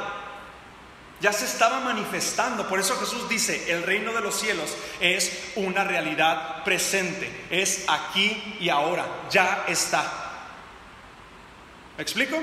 ya 1.21 1.33
se 1.33 1.45
estaba 1.45 1.81
manifestando. 1.81 2.69
Por 2.69 2.81
eso 2.81 2.97
Jesús 2.97 3.29
dice, 3.29 3.71
el 3.73 3.85
reino 3.85 4.13
de 4.13 4.21
los 4.21 4.35
cielos 4.35 4.77
es 5.01 5.53
una 5.55 5.85
realidad 5.85 6.65
presente, 6.65 7.31
es 7.51 7.85
aquí 7.89 8.57
y 8.61 8.69
ahora, 8.69 9.07
ya 9.31 9.65
está. 9.69 10.05
¿Me 11.97 12.03
explico? 12.03 12.39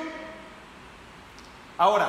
Ahora, 1.78 2.08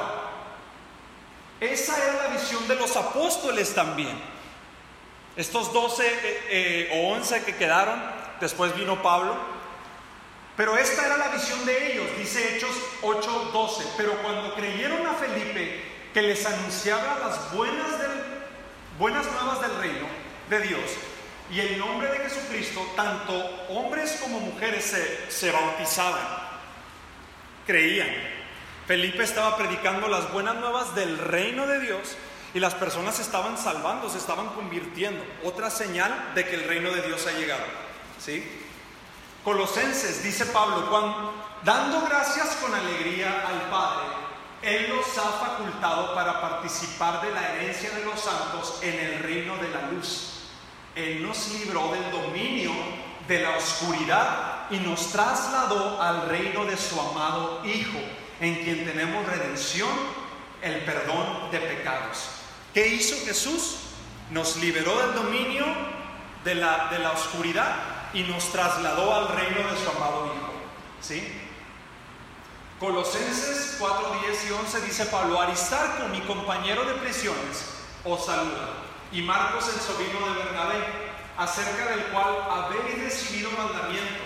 esa 1.61 1.97
era 1.97 2.29
la 2.29 2.29
visión 2.29 2.67
de 2.69 2.76
los 2.76 2.97
apóstoles 2.97 3.75
también. 3.75 4.19
Estos 5.37 5.73
12 5.73 6.07
eh, 6.07 6.40
eh, 6.49 6.90
o 6.95 7.14
11 7.14 7.45
que 7.45 7.57
quedaron, 7.57 8.00
después 8.40 8.75
vino 8.75 9.02
Pablo, 9.02 9.37
pero 10.56 10.76
esta 10.76 11.06
era 11.06 11.16
la 11.16 11.28
visión 11.28 11.64
de 11.64 11.92
ellos, 11.92 12.06
dice 12.18 12.56
Hechos 12.56 12.76
8:12. 13.00 13.82
Pero 13.97 14.12
cuando 14.23 14.54
creyeron 14.54 15.06
a 15.06 15.14
Felipe, 15.14 15.85
que 16.12 16.20
les 16.20 16.44
anunciaba 16.44 17.18
las 17.18 17.50
buenas, 17.54 17.87
buenas 18.99 19.25
nuevas 19.32 19.62
del 19.62 19.75
reino 19.76 20.06
de 20.50 20.61
Dios, 20.61 20.82
y 21.50 21.61
el 21.61 21.78
nombre 21.78 22.09
de 22.09 22.18
Jesucristo, 22.18 22.87
tanto 22.94 23.32
hombres 23.70 24.18
como 24.20 24.40
mujeres 24.40 24.85
se, 24.85 25.30
se 25.30 25.50
bautizaban, 25.50 26.26
creían. 27.66 28.11
Felipe 28.87 29.23
estaba 29.23 29.56
predicando 29.56 30.09
las 30.09 30.30
buenas 30.30 30.56
nuevas 30.56 30.94
del 30.94 31.16
reino 31.16 31.66
de 31.66 31.80
Dios 31.80 32.16
y 32.52 32.61
las 32.61 32.75
personas 32.75 33.18
estaban 33.18 33.56
salvando, 33.56 34.11
se 34.11 34.18
estaban 34.18 34.49
convirtiendo. 34.49 35.25
Otra 35.44 35.70
señal 35.70 36.32
de 36.35 36.44
que 36.44 36.56
el 36.56 36.64
reino 36.64 36.90
de 36.90 37.00
Dios 37.00 37.26
ha 37.26 37.38
llegado. 37.38 37.64
Colosenses, 39.43 40.23
dice 40.23 40.47
Pablo, 40.47 41.33
dando 41.65 42.03
gracias 42.03 42.57
con 42.57 42.75
alegría 42.75 43.47
al 43.49 43.71
Padre, 43.71 44.05
Él 44.62 44.91
nos 44.91 45.07
ha 45.17 45.31
facultado 45.33 46.15
para 46.15 46.41
participar 46.41 47.23
de 47.23 47.33
la 47.33 47.55
herencia 47.55 47.91
de 47.91 48.05
los 48.05 48.21
santos 48.21 48.79
en 48.83 48.99
el 48.99 49.23
reino 49.23 49.57
de 49.57 49.71
la 49.71 49.91
luz. 49.91 50.43
Él 50.95 51.27
nos 51.27 51.49
libró 51.53 51.93
del 51.93 52.11
dominio 52.11 52.73
de 53.27 53.41
la 53.41 53.57
oscuridad 53.57 54.67
y 54.71 54.79
nos 54.79 55.12
trasladó 55.12 56.03
al 56.03 56.29
reino 56.29 56.67
de 56.67 56.77
su 56.77 57.00
amado 57.00 57.65
Hijo 57.65 57.99
en 58.41 58.62
quien 58.65 58.85
tenemos 58.85 59.25
redención, 59.27 59.91
el 60.61 60.85
perdón 60.85 61.50
de 61.50 61.61
pecados. 61.61 62.29
¿Qué 62.75 62.87
hizo 62.89 63.17
Jesús? 63.25 63.77
Nos 64.31 64.57
liberó 64.57 64.99
del 65.07 65.15
dominio 65.15 65.65
de 66.45 66.55
la, 66.55 66.89
de 66.91 66.99
la 66.99 67.12
oscuridad 67.12 67.89
y 68.12 68.23
nos 68.25 68.50
trasladó 68.52 69.14
al 69.14 69.29
reino 69.29 69.71
de 69.71 69.76
su 69.76 69.90
amado 69.90 70.26
Hijo. 70.26 70.52
¿Sí? 71.00 71.40
Colosenses 72.79 73.76
4, 73.79 74.21
10 74.26 74.49
y 74.49 74.52
11 74.52 74.81
dice 74.83 75.07
Pablo, 75.07 75.40
Aristarco, 75.40 76.09
mi 76.09 76.21
compañero 76.23 76.85
de 76.87 76.95
prisiones, 76.95 77.67
os 78.05 78.25
saluda, 78.25 78.71
y 79.12 79.21
Marcos 79.21 79.69
el 79.69 79.81
sobrino 79.81 80.26
de 80.29 80.45
Bernabé, 80.45 81.11
acerca 81.37 81.90
del 81.90 82.07
cual 82.07 82.37
habéis 82.50 83.02
recibido 83.02 83.50
mandamiento. 83.50 84.25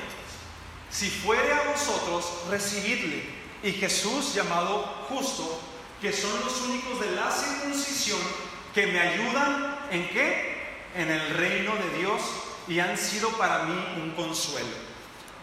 Si 0.89 1.11
fuere 1.11 1.53
a 1.53 1.71
vosotros, 1.73 2.45
recibidle 2.49 3.29
y 3.65 3.73
Jesús 3.73 4.35
llamado 4.35 4.85
justo, 5.09 5.61
que 6.01 6.13
son 6.13 6.39
los 6.45 6.61
únicos 6.63 7.01
de 7.01 7.11
la 7.13 7.31
circuncisión 7.31 8.21
que 8.73 8.87
me 8.87 9.01
ayudan 9.01 9.79
en 9.91 10.09
qué? 10.11 10.55
En 10.95 11.11
el 11.11 11.31
reino 11.31 11.75
de 11.75 11.99
Dios 11.99 12.21
y 12.69 12.81
han 12.81 12.97
sido 12.97 13.31
para 13.31 13.65
mí 13.65 13.85
un 14.03 14.11
consuelo. 14.13 14.95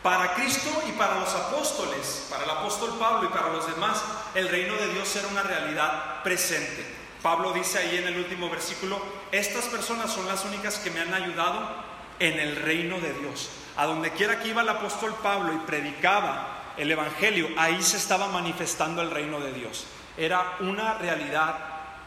Para 0.04 0.34
Cristo 0.34 0.70
y 0.90 0.94
para 0.94 1.20
los 1.20 1.34
apóstoles, 1.36 2.28
para 2.30 2.44
el 2.44 2.50
apóstol 2.50 2.98
Pablo 3.00 3.30
y 3.30 3.34
para 3.34 3.50
los 3.50 3.68
demás, 3.68 4.04
el 4.34 4.50
reino 4.50 4.76
de 4.76 4.94
Dios 4.94 5.16
era 5.16 5.28
una 5.28 5.44
realidad 5.44 6.24
presente. 6.24 6.86
Pablo 7.22 7.54
dice 7.54 7.78
ahí 7.78 7.98
en 7.98 8.08
el 8.08 8.18
último 8.18 8.50
versículo, 8.50 9.00
estas 9.32 9.66
personas 9.66 10.12
son 10.12 10.28
las 10.28 10.44
únicas 10.44 10.80
que 10.80 10.90
me 10.90 11.02
han 11.02 11.14
ayudado 11.14 11.70
en 12.18 12.40
el 12.40 12.56
reino 12.56 13.00
de 13.00 13.14
Dios. 13.14 13.50
A 13.78 13.86
donde 13.86 14.12
quiera 14.12 14.40
que 14.40 14.50
iba 14.50 14.64
el 14.64 14.70
apóstol 14.70 15.16
Pablo 15.22 15.54
y 15.54 15.58
predicaba 15.68 16.74
el 16.78 16.90
Evangelio, 16.90 17.50
ahí 17.58 17.82
se 17.84 17.98
estaba 17.98 18.28
manifestando 18.28 19.04
el 19.04 19.12
reino 19.12 19.40
de 19.40 19.54
Dios. 19.54 19.86
Era 20.18 20.58
una 20.62 20.96
realidad 20.96 21.56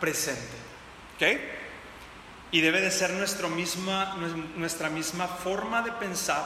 presente. 0.01 0.57
¿Ok? 1.17 1.64
Y 2.55 2.61
debe 2.61 2.81
de 2.81 2.93
ser 2.93 3.11
nuestra 3.11 3.49
misma, 3.49 4.17
nuestra 4.55 4.89
misma 4.89 5.27
forma 5.27 5.83
de 5.83 5.91
pensar 5.91 6.45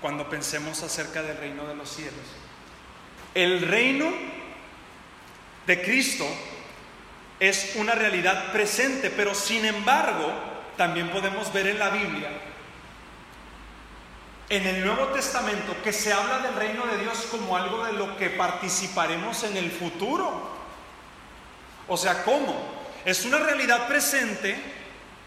cuando 0.00 0.30
pensemos 0.30 0.82
acerca 0.82 1.20
del 1.20 1.36
reino 1.36 1.66
de 1.66 1.74
los 1.74 1.90
cielos. 1.90 2.14
El 3.34 3.60
reino 3.60 4.10
de 5.66 5.82
Cristo 5.82 6.26
es 7.38 7.74
una 7.76 7.94
realidad 7.94 8.52
presente, 8.52 9.10
pero 9.10 9.34
sin 9.34 9.66
embargo, 9.66 10.32
también 10.78 11.10
podemos 11.10 11.52
ver 11.52 11.66
en 11.66 11.78
la 11.78 11.90
Biblia 11.90 12.30
en 14.48 14.66
el 14.66 14.82
Nuevo 14.82 15.08
Testamento 15.08 15.76
que 15.84 15.92
se 15.92 16.10
habla 16.10 16.38
del 16.38 16.54
reino 16.54 16.86
de 16.86 17.02
Dios 17.02 17.26
como 17.30 17.54
algo 17.54 17.84
de 17.84 17.92
lo 17.92 18.16
que 18.16 18.30
participaremos 18.30 19.42
en 19.44 19.58
el 19.58 19.70
futuro. 19.70 20.54
O 21.86 21.98
sea, 21.98 22.22
¿cómo? 22.24 22.54
Es 23.04 23.26
una 23.26 23.38
realidad 23.38 23.86
presente, 23.88 24.56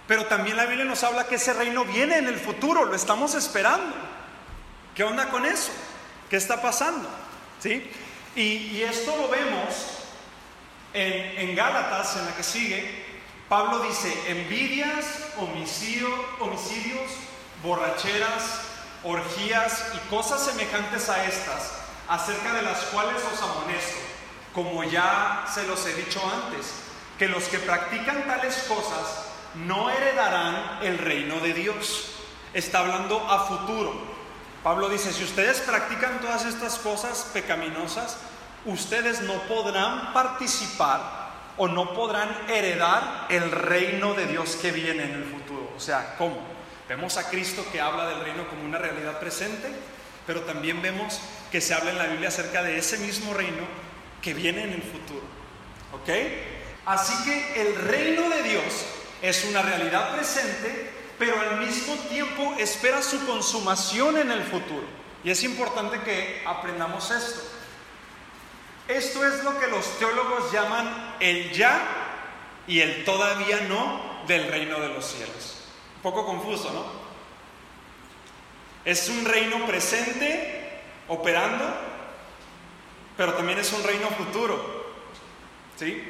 pero 0.08 0.26
también 0.26 0.56
la 0.56 0.66
Biblia 0.66 0.86
nos 0.86 1.04
habla 1.04 1.28
que 1.28 1.36
ese 1.36 1.54
reino 1.54 1.84
viene 1.84 2.18
en 2.18 2.28
el 2.28 2.40
futuro, 2.40 2.86
lo 2.86 2.96
estamos 2.96 3.36
esperando. 3.36 3.94
¿Qué 4.96 5.04
onda 5.04 5.30
con 5.30 5.46
eso? 5.46 5.72
¿Qué 6.30 6.38
está 6.38 6.62
pasando? 6.62 7.08
¿Sí? 7.60 7.92
Y, 8.36 8.82
esto 8.84 9.16
lo 9.18 9.28
vemos 9.28 10.00
en, 10.94 11.50
en 11.50 11.56
Gálatas, 11.56 12.16
en 12.16 12.26
la 12.26 12.36
que 12.36 12.44
sigue. 12.44 13.06
Pablo 13.50 13.80
dice, 13.80 14.14
envidias, 14.28 15.06
homicidio, 15.38 16.08
homicidios, 16.40 17.12
borracheras, 17.62 18.62
orgías 19.04 19.86
y 19.94 20.10
cosas 20.10 20.46
semejantes 20.46 21.10
a 21.10 21.26
estas, 21.26 21.74
acerca 22.08 22.54
de 22.54 22.62
las 22.62 22.80
cuales 22.86 23.22
os 23.34 23.42
amonesto, 23.42 24.00
como 24.54 24.84
ya 24.84 25.46
se 25.54 25.64
los 25.64 25.86
he 25.86 25.94
dicho 25.96 26.22
antes, 26.24 26.74
que 27.18 27.28
los 27.28 27.44
que 27.46 27.60
practican 27.60 28.26
tales 28.28 28.56
cosas 28.68 29.27
no 29.66 29.90
heredarán 29.90 30.80
el 30.82 30.98
reino 30.98 31.40
de 31.40 31.54
Dios. 31.54 32.12
Está 32.54 32.80
hablando 32.80 33.20
a 33.30 33.46
futuro. 33.46 34.18
Pablo 34.64 34.90
dice, 34.90 35.14
si 35.14 35.24
ustedes 35.24 35.62
practican 35.62 36.20
todas 36.20 36.46
estas 36.46 36.78
cosas 36.80 37.30
pecaminosas, 37.34 38.18
ustedes 38.66 39.22
no 39.22 39.34
podrán 39.44 40.14
participar 40.14 41.28
o 41.58 41.68
no 41.68 41.94
podrán 41.94 42.30
heredar 42.50 43.28
el 43.30 43.52
reino 43.52 44.14
de 44.14 44.28
Dios 44.28 44.58
que 44.62 44.72
viene 44.72 45.04
en 45.04 45.14
el 45.14 45.24
futuro. 45.26 45.72
O 45.76 45.80
sea, 45.80 46.16
¿cómo? 46.18 46.38
Vemos 46.88 47.18
a 47.18 47.30
Cristo 47.30 47.66
que 47.72 47.82
habla 47.82 48.08
del 48.08 48.22
reino 48.22 48.48
como 48.48 48.64
una 48.64 48.78
realidad 48.78 49.20
presente, 49.20 49.68
pero 50.26 50.42
también 50.42 50.82
vemos 50.82 51.20
que 51.52 51.62
se 51.62 51.74
habla 51.74 51.92
en 51.92 51.98
la 51.98 52.08
Biblia 52.08 52.30
acerca 52.30 52.62
de 52.62 52.78
ese 52.78 52.98
mismo 53.00 53.34
reino 53.34 53.64
que 54.22 54.34
viene 54.34 54.64
en 54.64 54.74
el 54.74 54.84
futuro. 54.84 55.24
¿Ok? 55.94 56.10
Así 56.86 57.14
que 57.24 57.62
el 57.62 57.76
reino 57.76 58.30
de 58.30 58.44
Dios 58.44 58.86
es 59.22 59.46
una 59.46 59.62
realidad 59.62 60.16
presente, 60.16 60.92
pero 61.18 61.40
al 61.40 61.60
mismo 61.60 61.96
tiempo 62.10 62.56
espera 62.58 63.02
su 63.02 63.26
consumación 63.26 64.18
en 64.18 64.32
el 64.32 64.44
futuro. 64.44 64.86
Y 65.24 65.32
es 65.32 65.44
importante 65.44 66.00
que 66.02 66.44
aprendamos 66.46 67.10
esto. 67.12 67.42
Esto 68.88 69.26
es 69.26 69.44
lo 69.44 69.60
que 69.60 69.68
los 69.68 69.98
teólogos 70.00 70.52
llaman 70.52 71.16
el 71.20 71.52
ya 71.52 71.82
y 72.68 72.80
el 72.80 73.04
todavía 73.04 73.62
no 73.62 74.24
del 74.28 74.48
reino 74.48 74.80
de 74.80 74.90
los 74.90 75.06
cielos 75.06 75.58
poco 76.02 76.26
confuso, 76.26 76.72
¿no? 76.72 76.86
Es 78.86 79.10
un 79.10 79.26
reino 79.26 79.66
presente 79.66 80.80
operando, 81.10 81.66
pero 83.18 83.34
también 83.34 83.60
es 83.60 83.74
un 83.74 83.84
reino 83.84 84.08
futuro. 84.12 84.86
¿Sí? 85.76 86.02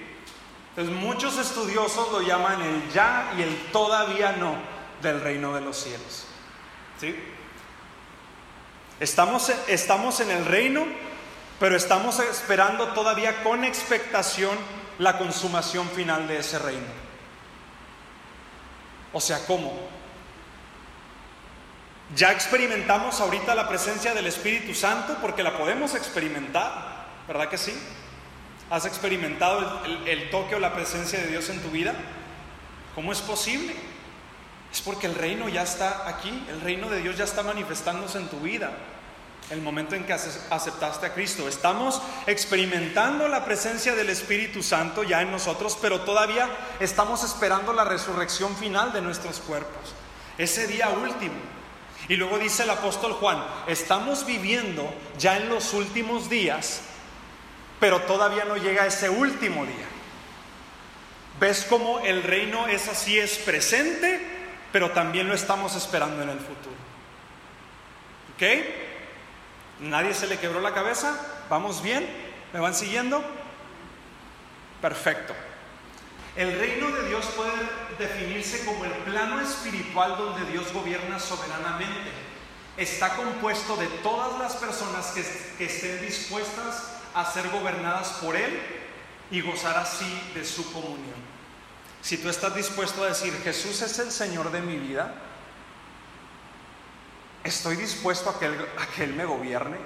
Entonces 0.78 1.04
muchos 1.04 1.40
estudiosos 1.40 2.12
lo 2.12 2.22
llaman 2.22 2.62
el 2.62 2.92
ya 2.92 3.34
y 3.36 3.42
el 3.42 3.56
todavía 3.72 4.34
no 4.34 4.56
del 5.02 5.20
reino 5.22 5.52
de 5.56 5.62
los 5.62 5.76
cielos. 5.76 6.28
¿Sí? 7.02 7.16
Estamos, 9.00 9.52
estamos 9.68 10.20
en 10.20 10.30
el 10.30 10.46
reino, 10.46 10.86
pero 11.60 11.76
estamos 11.76 12.20
esperando 12.20 12.90
todavía 12.90 13.42
con 13.42 13.64
expectación 13.64 14.56
la 15.00 15.18
consumación 15.18 15.90
final 15.90 16.28
de 16.28 16.38
ese 16.38 16.60
reino. 16.60 16.86
O 19.14 19.20
sea, 19.20 19.48
¿cómo? 19.48 19.74
Ya 22.16 22.32
experimentamos 22.32 23.20
ahorita 23.20 23.56
la 23.56 23.68
presencia 23.68 24.14
del 24.14 24.28
Espíritu 24.28 24.76
Santo 24.76 25.18
porque 25.24 25.42
la 25.42 25.58
podemos 25.58 25.96
experimentar, 25.96 27.08
¿verdad 27.28 27.50
que 27.50 27.58
sí? 27.58 27.74
¿Has 28.70 28.86
experimentado 28.86 29.82
el, 30.06 30.30
toque 30.30 30.56
o 30.56 30.60
la 30.60 30.74
presencia 30.74 31.20
de 31.20 31.28
Dios 31.28 31.48
en 31.50 31.62
tu 31.62 31.70
vida? 31.70 31.94
¿Cómo 32.96 33.14
es 33.14 33.22
posible? 33.22 33.74
Es 34.72 34.82
porque 34.82 35.08
el 35.08 35.16
reino 35.16 35.48
ya 35.48 35.64
está 35.64 36.08
aquí, 36.08 36.44
el 36.50 36.60
reino 36.60 36.90
de 36.90 37.02
Dios 37.02 37.18
ya 37.18 37.24
está 37.24 37.44
manifestándose 37.44 38.18
en 38.18 38.28
tu 38.28 38.42
vida. 38.42 38.72
El 39.50 39.62
momento 39.62 39.96
en 39.96 40.04
que 40.04 40.12
aceptaste 40.12 41.06
a 41.06 41.14
Cristo. 41.14 41.48
Estamos 41.48 42.02
experimentando 42.26 43.30
la 43.30 43.46
presencia 43.46 43.96
del 43.96 44.10
Espíritu 44.10 44.62
Santo 44.62 45.04
ya 45.04 45.22
en 45.22 45.32
nosotros, 45.32 45.78
pero 45.82 46.02
todavía 46.02 46.50
estamos 46.82 47.24
esperando 47.24 47.72
la 47.72 47.86
resurrección 47.86 48.54
final 48.58 48.92
de 48.92 49.02
nuestros 49.02 49.40
cuerpos. 49.40 49.94
Ese 50.38 50.68
día 50.68 50.90
último. 50.90 51.36
Y 52.10 52.16
luego 52.18 52.38
dice 52.38 52.64
el 52.64 52.70
apóstol 52.70 53.14
Juan, 53.14 53.42
estamos 53.68 54.26
viviendo 54.26 54.94
ya 55.18 55.38
en 55.38 55.48
los 55.48 55.74
últimos 55.74 56.30
días, 56.30 56.82
pero 57.80 58.02
todavía 58.02 58.46
no 58.46 58.58
llega 58.58 58.86
ese 58.86 59.10
último 59.10 59.66
día. 59.66 59.86
¿Ves 61.40 61.66
cómo 61.70 62.00
el 62.00 62.24
reino 62.24 62.68
es 62.68 62.88
así, 62.88 63.20
es 63.20 63.38
presente, 63.38 64.20
pero 64.72 64.92
también 64.92 65.28
lo 65.28 65.36
estamos 65.36 65.76
esperando 65.76 66.24
en 66.24 66.30
el 66.30 66.40
futuro? 66.40 66.76
¿Ok? 68.36 68.44
¿Nadie 69.82 70.14
se 70.14 70.28
le 70.28 70.40
quebró 70.40 70.62
la 70.62 70.74
cabeza? 70.74 71.16
¿Vamos 71.50 71.84
bien? 71.84 72.08
¿Me 72.54 72.60
van 72.60 72.74
siguiendo? 72.74 73.24
Perfecto. 74.82 75.34
El 76.36 76.60
reino 76.60 76.92
de 76.92 77.08
Dios 77.08 77.26
puede 77.36 77.52
definirse 77.98 78.64
como 78.64 78.86
el 78.86 78.92
plano 78.92 79.40
espiritual 79.40 80.18
donde 80.18 80.52
Dios 80.52 80.72
gobierna 80.72 81.20
soberanamente. 81.20 82.12
Está 82.78 83.16
compuesto 83.16 83.76
de 83.76 83.88
todas 84.04 84.38
las 84.40 84.56
personas 84.56 85.08
que, 85.08 85.66
estén 85.66 86.00
dispuestas 86.02 86.97
a 87.14 87.26
ser 87.26 87.50
gobernadas 87.50 88.10
por 88.22 88.36
Él 88.36 88.60
y 89.32 89.42
gozar 89.42 89.78
así 89.78 90.32
de 90.34 90.46
su 90.46 90.72
comunión. 90.72 91.28
Si 92.02 92.18
tú 92.18 92.30
estás 92.30 92.56
dispuesto 92.56 93.04
a 93.04 93.08
decir, 93.08 93.34
Jesús 93.44 93.82
es 93.82 94.00
el 94.00 94.12
Señor 94.12 94.52
de 94.52 94.62
mi 94.62 94.78
vida, 94.78 95.14
estoy 97.44 97.76
dispuesto 97.76 98.30
a 98.30 98.40
que 98.40 99.04
Él, 99.04 99.14
me 99.14 99.26
gobierne 99.26 99.78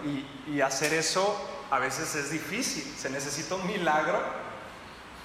y, 0.48 0.62
hacer 0.62 0.94
eso 0.94 1.50
a 1.72 1.80
veces 1.80 2.14
es 2.16 2.32
difícil, 2.32 2.84
se 2.98 3.10
necesita 3.10 3.56
un 3.56 3.66
milagro 3.66 4.20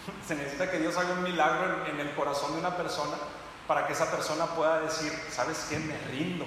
se 0.27 0.35
necesita 0.35 0.71
que 0.71 0.79
Dios 0.79 0.97
haga 0.97 1.15
un 1.15 1.23
milagro 1.23 1.87
en, 1.87 1.99
el 2.01 2.15
corazón 2.15 2.53
de 2.53 2.59
una 2.61 2.77
persona 2.77 3.17
para 3.67 3.87
que 3.87 3.93
esa 3.93 4.11
persona 4.11 4.47
pueda 4.47 4.81
decir, 4.81 5.13
¿sabes 5.31 5.67
qué? 5.69 5.79
Me 5.79 5.99
rindo. 6.11 6.47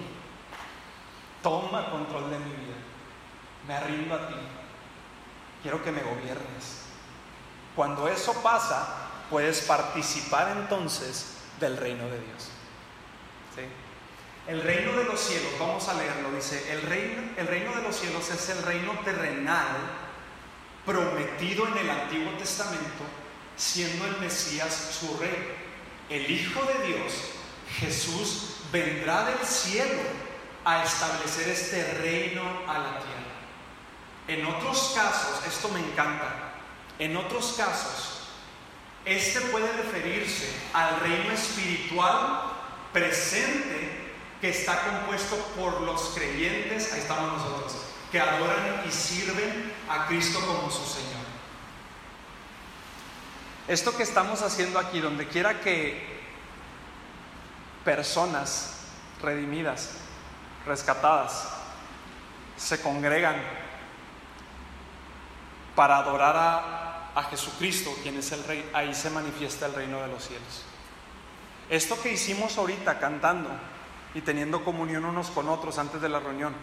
Toma 1.44 1.90
control 1.90 2.30
de 2.32 2.40
mi 2.40 2.52
vida. 2.52 2.76
Me 3.68 3.80
rindo 3.82 4.16
a 4.16 4.28
ti. 4.28 4.36
Quiero 5.62 5.84
que 5.84 5.92
me 5.92 6.02
gobiernes. 6.02 6.84
Cuando 7.76 8.08
eso 8.08 8.34
pasa, 8.42 8.88
puedes 9.30 9.62
participar 9.62 10.58
entonces 10.58 11.36
del 11.60 11.78
reino 11.78 12.06
de 12.06 12.20
Dios. 12.20 12.50
El 14.48 14.62
reino 14.64 14.94
de 14.94 15.04
los 15.04 15.20
cielos, 15.20 15.52
vamos 15.60 15.88
a 15.90 15.94
leerlo, 15.94 16.32
dice, 16.32 16.72
el 16.72 16.82
reino, 16.82 17.22
el 17.38 17.46
reino 17.46 17.76
de 17.76 17.84
los 17.84 17.96
cielos 17.96 18.32
es 18.32 18.50
el 18.50 18.64
reino 18.64 18.94
terrenal 19.06 19.68
prometido 20.86 21.68
en 21.68 21.78
el 21.78 21.90
Antiguo 21.90 22.32
Testamento 22.34 23.04
siendo 23.60 24.06
el 24.06 24.18
Mesías 24.20 24.98
su 25.00 25.18
rey. 25.18 25.56
El 26.10 26.32
Hijo 26.32 26.62
de 26.64 26.88
Dios, 26.88 27.14
Jesús, 27.80 28.62
vendrá 28.72 29.26
del 29.26 29.46
cielo 29.46 30.02
a 30.66 30.84
establecer 30.84 31.50
este 31.50 31.94
reino 32.02 32.42
a 32.68 32.80
la 32.80 33.00
tierra. 33.00 33.19
En 34.30 34.46
otros 34.46 34.94
casos, 34.96 35.44
esto 35.48 35.70
me 35.70 35.80
encanta, 35.80 36.52
en 37.00 37.18
otros 37.18 37.56
casos, 37.58 38.28
este 39.04 39.42
puede 39.42 39.74
referirse 39.74 40.54
al 40.72 41.00
reino 41.00 41.32
espiritual 41.32 42.44
presente 42.94 44.14
que 44.40 44.52
está 44.52 44.84
compuesto 44.84 45.36
por 45.60 45.82
los 45.82 46.12
creyentes, 46.14 46.94
ahí 46.94 47.00
estamos 47.00 47.42
nosotros, 47.42 47.76
que 48.12 48.20
adoran 48.20 48.84
y 48.88 48.92
sirven 48.92 49.74
a 49.90 50.06
Cristo 50.06 50.40
como 50.42 50.70
su 50.70 50.86
Señor. 50.86 51.26
Esto 53.68 53.98
que 53.98 54.04
estamos 54.04 54.44
haciendo 54.44 54.78
aquí, 54.78 55.00
donde 55.00 55.28
quiera 55.28 55.60
que 55.60 56.22
personas 57.84 58.82
redimidas, 59.24 59.90
rescatadas, 60.68 61.48
se 62.58 62.80
congregan 62.80 63.59
para 65.80 66.00
adorar 66.00 66.36
a, 66.36 67.12
a, 67.16 67.24
Jesucristo, 67.30 67.90
quien 68.04 68.18
es 68.18 68.34
el 68.34 68.44
Rey, 68.44 68.70
ahí 68.74 68.94
se 68.94 69.10
manifiesta 69.10 69.66
el 69.66 69.74
reino 69.74 70.02
de 70.02 70.10
los 70.10 70.26
cielos. 70.26 70.66
Esto 71.70 72.02
que 72.02 72.12
hicimos 72.12 72.58
ahorita 72.58 73.00
cantando 73.00 73.50
y 74.14 74.20
teniendo 74.20 74.66
comunión 74.66 75.06
unos 75.06 75.30
con 75.30 75.48
otros 75.48 75.78
antes 75.78 76.02
de 76.02 76.10
la 76.10 76.20
reunión, 76.20 76.54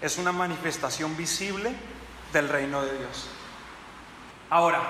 es 0.00 0.18
una 0.18 0.32
manifestación 0.32 1.16
visible 1.16 1.72
del 2.32 2.48
reino 2.48 2.82
de 2.82 2.98
Dios. 2.98 3.28
Ahora, 4.50 4.82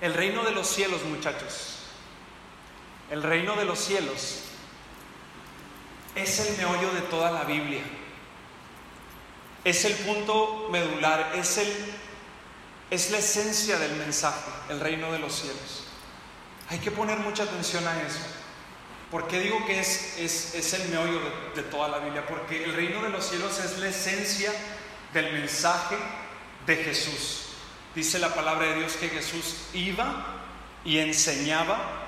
el 0.00 0.14
reino 0.14 0.42
de 0.42 0.52
los 0.52 0.68
cielos, 0.68 1.04
muchachos. 1.04 1.80
El 3.10 3.22
reino 3.22 3.56
de 3.56 3.66
los 3.66 3.78
cielos 3.78 4.44
es 6.14 6.48
el 6.48 6.56
meollo 6.56 6.92
de 6.92 7.02
toda 7.02 7.30
la 7.30 7.44
Biblia. 7.44 7.82
Es 9.64 9.84
el 9.84 9.92
punto 9.94 10.68
medular, 10.70 11.32
es, 11.34 11.58
el, 11.58 11.68
es 12.90 13.10
la 13.10 13.18
esencia 13.18 13.78
del 13.78 13.94
mensaje, 13.96 14.50
el 14.68 14.80
reino 14.80 15.12
de 15.12 15.18
los 15.18 15.34
cielos. 15.34 15.84
Hay 16.68 16.78
que 16.78 16.90
poner 16.90 17.18
mucha 17.18 17.42
atención 17.42 17.86
a 17.86 18.02
eso. 18.02 18.20
¿Por 19.10 19.26
qué 19.26 19.40
digo 19.40 19.66
que 19.66 19.80
es, 19.80 20.18
es, 20.18 20.72
el 20.74 20.88
meollo 20.88 21.18
de, 21.20 21.62
de 21.62 21.68
toda 21.68 21.88
la 21.88 21.98
Biblia? 21.98 22.24
Porque 22.26 22.64
el 22.64 22.74
reino 22.74 23.02
de 23.02 23.08
los 23.08 23.26
cielos 23.26 23.58
es 23.58 23.78
la 23.78 23.88
esencia 23.88 24.52
del 25.12 25.32
mensaje 25.32 25.96
de 26.66 26.76
Jesús. 26.76 27.46
Dice 27.94 28.20
la 28.20 28.32
palabra 28.32 28.68
de 28.68 28.76
Dios 28.76 28.92
que 28.94 29.08
Jesús 29.08 29.56
iba 29.74 30.26
y 30.84 30.98
enseñaba 30.98 32.00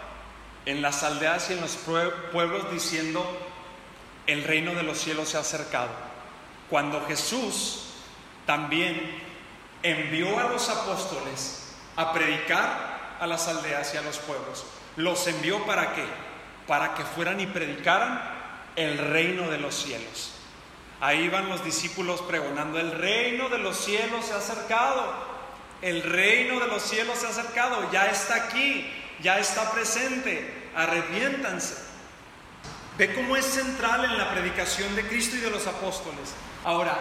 en 0.65 0.81
las 0.81 1.03
aldeas 1.03 1.51
y 1.51 1.55
en 1.55 1.61
los 1.61 1.77
pueblos 1.77 2.71
diciendo, 2.71 3.27
el 4.27 4.45
reino 4.45 4.75
de 4.75 4.85
los 4.85 4.99
cielos 4.99 5.31
se 5.31 5.37
ha 5.37 5.41
acercado. 5.41 5.91
Cuando 6.73 7.05
Jesús 7.05 7.83
también 8.47 9.21
envió 9.83 10.39
a 10.39 10.45
los 10.45 10.71
apóstoles 10.71 11.75
a 11.97 12.15
predicar 12.15 13.19
a 13.21 13.27
las 13.27 13.47
aldeas 13.47 13.93
y 13.93 13.99
a 13.99 14.01
los 14.01 14.17
pueblos, 14.17 14.65
los 14.97 15.27
envió 15.27 15.67
para 15.67 15.93
qué? 15.93 16.07
Para 16.67 16.95
que 16.95 17.05
fueran 17.05 17.41
y 17.41 17.47
predicaran 17.47 18.23
el 18.75 18.97
reino 18.97 19.51
de 19.51 19.59
los 19.59 19.75
cielos. 19.75 20.33
Ahí 21.03 21.29
van 21.29 21.51
los 21.51 21.63
discípulos 21.63 22.23
pregonando, 22.23 22.81
el 22.81 22.93
reino 22.93 23.51
de 23.51 23.59
los 23.59 23.77
cielos 23.77 24.25
se 24.25 24.33
ha 24.33 24.39
acercado. 24.39 25.13
El 25.83 26.03
reino 26.03 26.59
de 26.59 26.69
los 26.69 26.83
cielos 26.83 27.19
se 27.19 27.27
ha 27.27 27.29
acercado, 27.29 27.93
ya 27.93 28.07
está 28.07 28.47
aquí, 28.47 28.91
ya 29.21 29.39
está 29.39 29.71
presente. 29.73 30.71
Arrepiéntanse. 30.75 31.92
Ve 33.03 33.13
cómo 33.15 33.35
es 33.35 33.47
central 33.47 34.05
en 34.05 34.17
la 34.17 34.31
predicación 34.31 34.95
de 34.95 35.05
Cristo 35.05 35.35
y 35.35 35.41
de 35.41 35.51
los 35.51 35.67
apóstoles. 35.67 36.35
Ahora, 36.63 36.97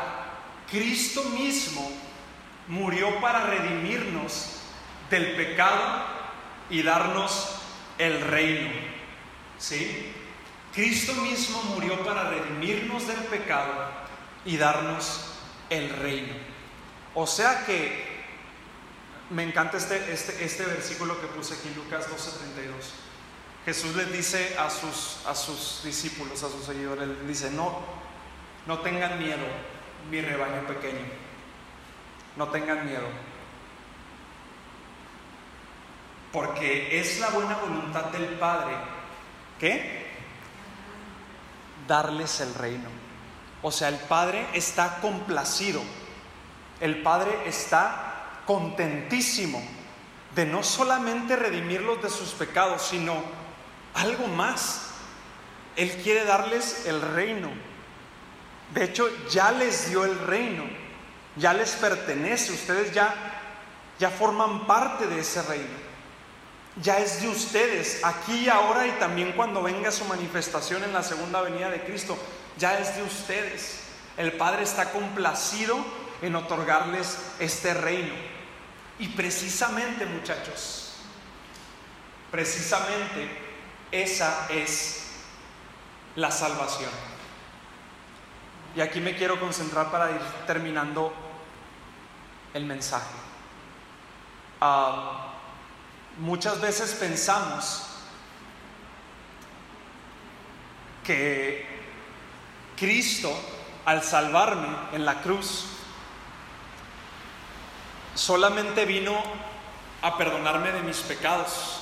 Cristo 0.68 1.24
mismo 1.26 1.92
murió 2.70 3.22
para 3.22 3.46
redimirnos 3.46 4.62
del 5.12 5.36
pecado 5.36 6.04
y 6.72 6.82
darnos 6.82 7.50
el 8.00 8.20
reino. 8.20 8.72
¿Sí? 9.60 10.12
Cristo 10.74 11.14
mismo 11.14 11.62
murió 11.76 12.04
para 12.04 12.32
redimirnos 12.32 13.06
del 13.06 13.24
pecado 13.26 13.72
y 14.44 14.58
darnos 14.58 15.36
el 15.70 15.88
reino. 15.88 16.34
O 17.14 17.28
sea 17.28 17.64
que 17.64 18.24
me 19.30 19.44
encanta 19.44 19.78
este, 19.78 20.12
este, 20.12 20.44
este 20.44 20.66
versículo 20.66 21.22
que 21.22 21.28
puse 21.28 21.54
aquí, 21.54 21.72
Lucas 21.76 22.10
12:32. 22.10 23.11
Jesús 23.66 23.96
les 23.96 24.12
dice 24.12 24.58
a 24.58 24.70
sus, 24.70 25.20
a 25.28 25.36
sus 25.36 25.82
discípulos, 25.84 26.42
a 26.44 26.50
sus 26.50 26.66
seguidores, 26.66 27.08
les 27.08 27.28
dice, 27.28 27.52
no, 27.52 27.80
no 28.66 28.80
tengan 28.80 29.20
miedo, 29.20 29.46
mi 30.10 30.20
rebaño 30.20 30.66
pequeño, 30.68 31.06
no 32.38 32.48
tengan 32.48 32.86
miedo, 32.86 33.08
porque 36.32 37.00
es 37.00 37.20
la 37.20 37.30
buena 37.30 37.56
voluntad 37.58 38.06
del 38.06 38.26
Padre, 38.40 38.74
¿qué? 39.60 40.08
Darles 41.88 42.40
el 42.40 42.54
reino. 42.56 42.90
O 43.62 43.72
sea, 43.72 43.90
el 43.90 43.98
Padre 43.98 44.48
está 44.54 45.00
complacido, 45.02 45.84
el 46.80 47.04
Padre 47.04 47.32
está 47.46 48.42
contentísimo 48.48 49.62
de 50.34 50.48
no 50.48 50.64
solamente 50.64 51.36
redimirlos 51.36 52.02
de 52.02 52.10
sus 52.10 52.32
pecados, 52.32 52.82
sino 52.82 53.41
algo 53.94 54.28
más. 54.28 54.82
Él 55.76 55.92
quiere 56.04 56.26
darles 56.26 56.86
el 56.86 57.02
reino. 57.02 57.50
De 58.74 58.86
hecho, 58.86 59.10
ya 59.30 59.52
les 59.52 59.90
dio 59.90 60.06
el 60.06 60.18
reino, 60.20 60.64
ya 61.36 61.54
les 61.54 61.72
pertenece, 61.72 62.54
ustedes 62.54 62.94
ya, 62.94 63.14
ya 64.00 64.10
forman 64.10 64.66
parte 64.66 65.08
de 65.08 65.20
ese 65.20 65.42
reino. 65.44 65.92
ya 66.82 67.00
es 67.00 67.22
de 67.22 67.28
ustedes, 67.28 68.00
aquí, 68.04 68.48
ahora 68.48 68.88
y 68.88 68.92
también 68.92 69.34
cuando 69.34 69.62
venga 69.62 69.92
su 69.92 70.06
manifestación 70.06 70.84
en 70.86 70.94
la 70.94 71.04
segunda 71.04 71.42
venida 71.42 71.70
de 71.70 71.84
Cristo, 71.84 72.18
ya 72.58 72.80
es 72.80 72.96
de 72.96 73.04
ustedes. 73.04 73.82
El 74.16 74.34
Padre 74.34 74.64
está 74.64 74.92
complacido 74.92 75.78
en 76.22 76.36
otorgarles 76.36 77.18
este 77.40 77.74
reino. 77.74 78.14
Y 79.00 79.10
precisamente, 79.10 80.06
muchachos, 80.06 80.94
precisamente 82.30 83.41
esa 83.92 84.48
es 84.50 85.04
la 86.16 86.32
salvación. 86.32 86.92
Y 88.76 88.82
aquí 88.82 89.00
me 89.02 89.16
quiero 89.16 89.40
concentrar 89.40 89.92
para 89.92 90.12
ir 90.12 90.22
terminando 90.48 91.14
el 92.54 92.66
mensaje. 92.66 93.14
Ah, 94.62 95.34
muchas 96.20 96.62
veces 96.62 96.94
pensamos 96.94 97.88
que 101.04 101.66
Cristo, 102.78 103.34
al 103.86 104.04
salvarme 104.04 104.70
en 104.94 105.06
la 105.06 105.22
cruz, 105.22 105.66
solamente 108.16 108.86
vino 108.86 109.22
a 110.02 110.18
perdonarme 110.18 110.72
de 110.72 110.82
mis 110.82 110.98
pecados 110.98 111.81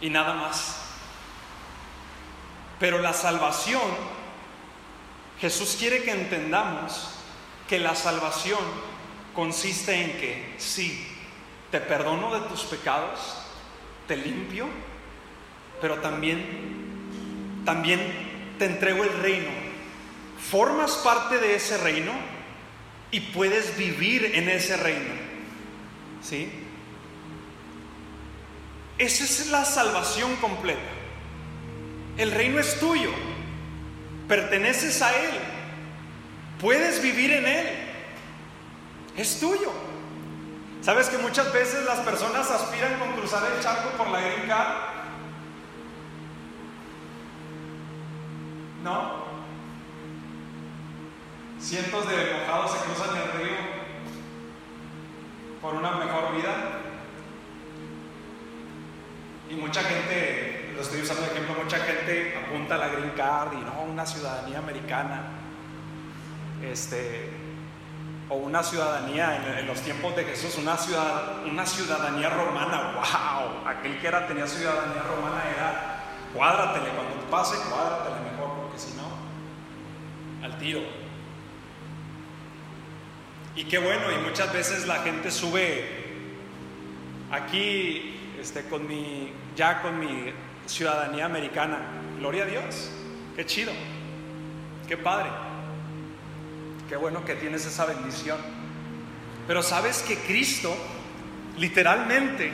y 0.00 0.10
nada 0.10 0.34
más. 0.34 0.76
Pero 2.78 2.98
la 2.98 3.12
salvación, 3.12 3.82
Jesús 5.40 5.76
quiere 5.78 6.02
que 6.02 6.10
entendamos 6.10 7.10
que 7.68 7.78
la 7.78 7.94
salvación 7.94 8.60
consiste 9.34 10.02
en 10.02 10.10
que 10.18 10.54
sí, 10.58 11.06
te 11.70 11.80
perdono 11.80 12.38
de 12.38 12.48
tus 12.48 12.62
pecados, 12.62 13.20
te 14.06 14.16
limpio, 14.16 14.66
pero 15.80 15.96
también, 15.96 17.62
también 17.64 18.54
te 18.58 18.66
entrego 18.66 19.04
el 19.04 19.12
reino. 19.20 19.50
Formas 20.50 20.92
parte 20.96 21.38
de 21.38 21.56
ese 21.56 21.76
reino 21.78 22.12
y 23.10 23.20
puedes 23.20 23.76
vivir 23.76 24.32
en 24.34 24.48
ese 24.48 24.76
reino. 24.76 25.14
¿Sí? 26.22 26.65
Esa 28.98 29.24
es 29.24 29.48
la 29.48 29.64
salvación 29.64 30.36
completa. 30.36 30.80
El 32.16 32.30
reino 32.32 32.58
es 32.58 32.80
tuyo. 32.80 33.10
Perteneces 34.28 35.02
a 35.02 35.10
Él. 35.14 35.38
Puedes 36.60 37.02
vivir 37.02 37.32
en 37.32 37.46
Él. 37.46 37.66
Es 39.16 39.38
tuyo. 39.38 39.72
¿Sabes 40.80 41.08
que 41.08 41.18
muchas 41.18 41.52
veces 41.52 41.84
las 41.84 41.98
personas 42.00 42.50
aspiran 42.50 42.98
con 42.98 43.12
cruzar 43.12 43.42
el 43.52 43.62
charco 43.62 43.90
por 43.98 44.08
la 44.08 44.20
Green? 44.20 44.48
¿No? 48.82 49.26
Cientos 51.58 52.08
de 52.08 52.38
mojados 52.38 52.70
se 52.70 52.78
cruzan 52.84 53.16
el 53.16 53.32
río 53.32 53.56
por 55.60 55.74
una 55.74 55.90
mejor 55.92 56.36
vida. 56.36 56.85
Y 59.48 59.54
mucha 59.54 59.82
gente, 59.82 60.72
lo 60.74 60.82
estoy 60.82 61.02
usando 61.02 61.22
de 61.22 61.28
ejemplo, 61.28 61.54
mucha 61.62 61.78
gente 61.78 62.36
apunta 62.36 62.74
a 62.74 62.78
la 62.78 62.88
Green 62.88 63.10
Card 63.10 63.52
y 63.52 63.64
no, 63.64 63.82
una 63.82 64.04
ciudadanía 64.04 64.58
americana. 64.58 65.22
Este, 66.62 67.30
o 68.28 68.34
una 68.36 68.62
ciudadanía 68.62 69.58
en, 69.58 69.66
los 69.66 69.80
tiempos 69.82 70.16
de 70.16 70.24
Jesús, 70.24 70.56
una, 70.58 70.76
ciudad, 70.76 71.44
una 71.44 71.64
ciudadanía 71.64 72.28
romana, 72.30 72.94
wow, 72.94 73.68
aquel 73.68 73.98
que 74.00 74.06
era 74.06 74.26
tenía 74.26 74.46
ciudadanía 74.46 75.02
romana 75.02 75.42
era 75.54 76.02
cuádratele, 76.34 76.90
cuando 76.90 77.30
pase 77.30 77.56
cuádratele 77.68 78.30
mejor, 78.32 78.56
porque 78.62 78.78
si 78.78 78.94
no, 78.94 80.44
al 80.44 80.58
tiro. 80.58 80.80
Y 83.54 83.64
qué 83.64 83.78
bueno, 83.78 84.10
y 84.10 84.18
muchas 84.24 84.52
veces 84.52 84.86
la 84.86 84.96
gente 84.96 85.30
sube 85.30 86.04
aquí 87.30 88.15
este, 88.40 88.64
con 88.68 88.86
mi, 88.86 89.32
ya 89.56 89.82
con 89.82 89.98
mi 89.98 90.32
ciudadanía 90.66 91.26
americana. 91.26 91.78
Gloria 92.18 92.44
a 92.44 92.46
Dios, 92.46 92.90
qué 93.34 93.44
chido, 93.46 93.72
qué 94.88 94.96
padre, 94.96 95.30
qué 96.88 96.96
bueno 96.96 97.24
que 97.24 97.34
tienes 97.34 97.66
esa 97.66 97.86
bendición. 97.86 98.38
Pero 99.46 99.62
sabes 99.62 100.02
que 100.02 100.16
Cristo, 100.16 100.76
literalmente, 101.56 102.52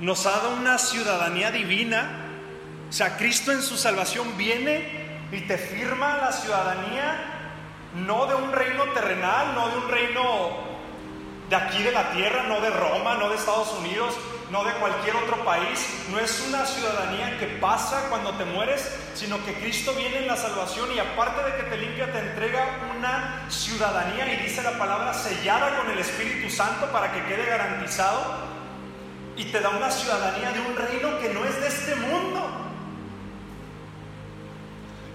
nos 0.00 0.24
ha 0.26 0.30
dado 0.30 0.56
una 0.56 0.78
ciudadanía 0.78 1.50
divina. 1.50 2.26
O 2.88 2.92
sea, 2.92 3.16
Cristo 3.16 3.52
en 3.52 3.62
su 3.62 3.76
salvación 3.76 4.36
viene 4.36 5.18
y 5.30 5.42
te 5.42 5.58
firma 5.58 6.16
la 6.16 6.32
ciudadanía 6.32 7.30
no 7.94 8.26
de 8.26 8.34
un 8.34 8.52
reino 8.52 8.84
terrenal, 8.94 9.54
no 9.54 9.68
de 9.68 9.78
un 9.78 9.88
reino 9.88 10.69
de 11.50 11.56
aquí 11.56 11.82
de 11.82 11.90
la 11.90 12.12
tierra, 12.12 12.44
no 12.44 12.60
de 12.60 12.70
Roma, 12.70 13.16
no 13.16 13.28
de 13.28 13.34
Estados 13.34 13.72
Unidos, 13.80 14.14
no 14.52 14.62
de 14.62 14.72
cualquier 14.74 15.16
otro 15.16 15.44
país. 15.44 15.84
No 16.08 16.20
es 16.20 16.46
una 16.46 16.64
ciudadanía 16.64 17.38
que 17.40 17.46
pasa 17.60 18.06
cuando 18.08 18.32
te 18.34 18.44
mueres, 18.44 18.88
sino 19.14 19.44
que 19.44 19.54
Cristo 19.54 19.92
viene 19.94 20.18
en 20.18 20.28
la 20.28 20.36
salvación 20.36 20.88
y 20.94 21.00
aparte 21.00 21.42
de 21.50 21.56
que 21.56 21.62
te 21.64 21.76
limpia, 21.76 22.12
te 22.12 22.20
entrega 22.20 22.78
una 22.96 23.50
ciudadanía 23.50 24.32
y 24.32 24.44
dice 24.44 24.62
la 24.62 24.78
palabra 24.78 25.12
sellada 25.12 25.76
con 25.76 25.90
el 25.90 25.98
Espíritu 25.98 26.48
Santo 26.50 26.86
para 26.92 27.10
que 27.10 27.24
quede 27.24 27.44
garantizado. 27.44 28.48
Y 29.36 29.46
te 29.46 29.60
da 29.60 29.70
una 29.70 29.90
ciudadanía 29.90 30.52
de 30.52 30.60
un 30.60 30.76
reino 30.76 31.18
que 31.18 31.30
no 31.30 31.44
es 31.44 31.60
de 31.60 31.66
este 31.66 31.96
mundo. 31.96 32.49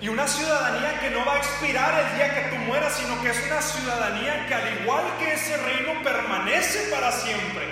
Y 0.05 0.07
una 0.07 0.27
ciudadanía 0.27 0.99
que 0.99 1.09
no 1.09 1.25
va 1.25 1.33
a 1.33 1.37
expirar 1.37 2.05
el 2.05 2.15
día 2.15 2.35
que 2.35 2.55
tú 2.55 2.57
mueras, 2.57 2.93
sino 2.93 3.19
que 3.23 3.31
es 3.31 3.43
una 3.47 3.59
ciudadanía 3.59 4.45
que 4.45 4.53
al 4.53 4.81
igual 4.83 5.03
que 5.17 5.33
ese 5.33 5.57
reino 5.57 6.03
permanece 6.03 6.91
para 6.91 7.11
siempre. 7.11 7.65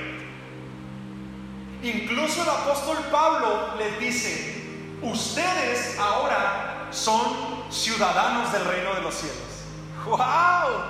Incluso 1.84 2.42
el 2.42 2.50
apóstol 2.50 2.98
Pablo 3.12 3.76
les 3.78 4.00
dice, 4.00 4.64
ustedes 5.04 5.96
ahora 6.00 6.88
son 6.90 7.72
ciudadanos 7.72 8.52
del 8.52 8.66
reino 8.66 8.96
de 8.96 9.02
los 9.02 9.14
cielos. 9.14 9.66
¡Wow! 10.04 10.82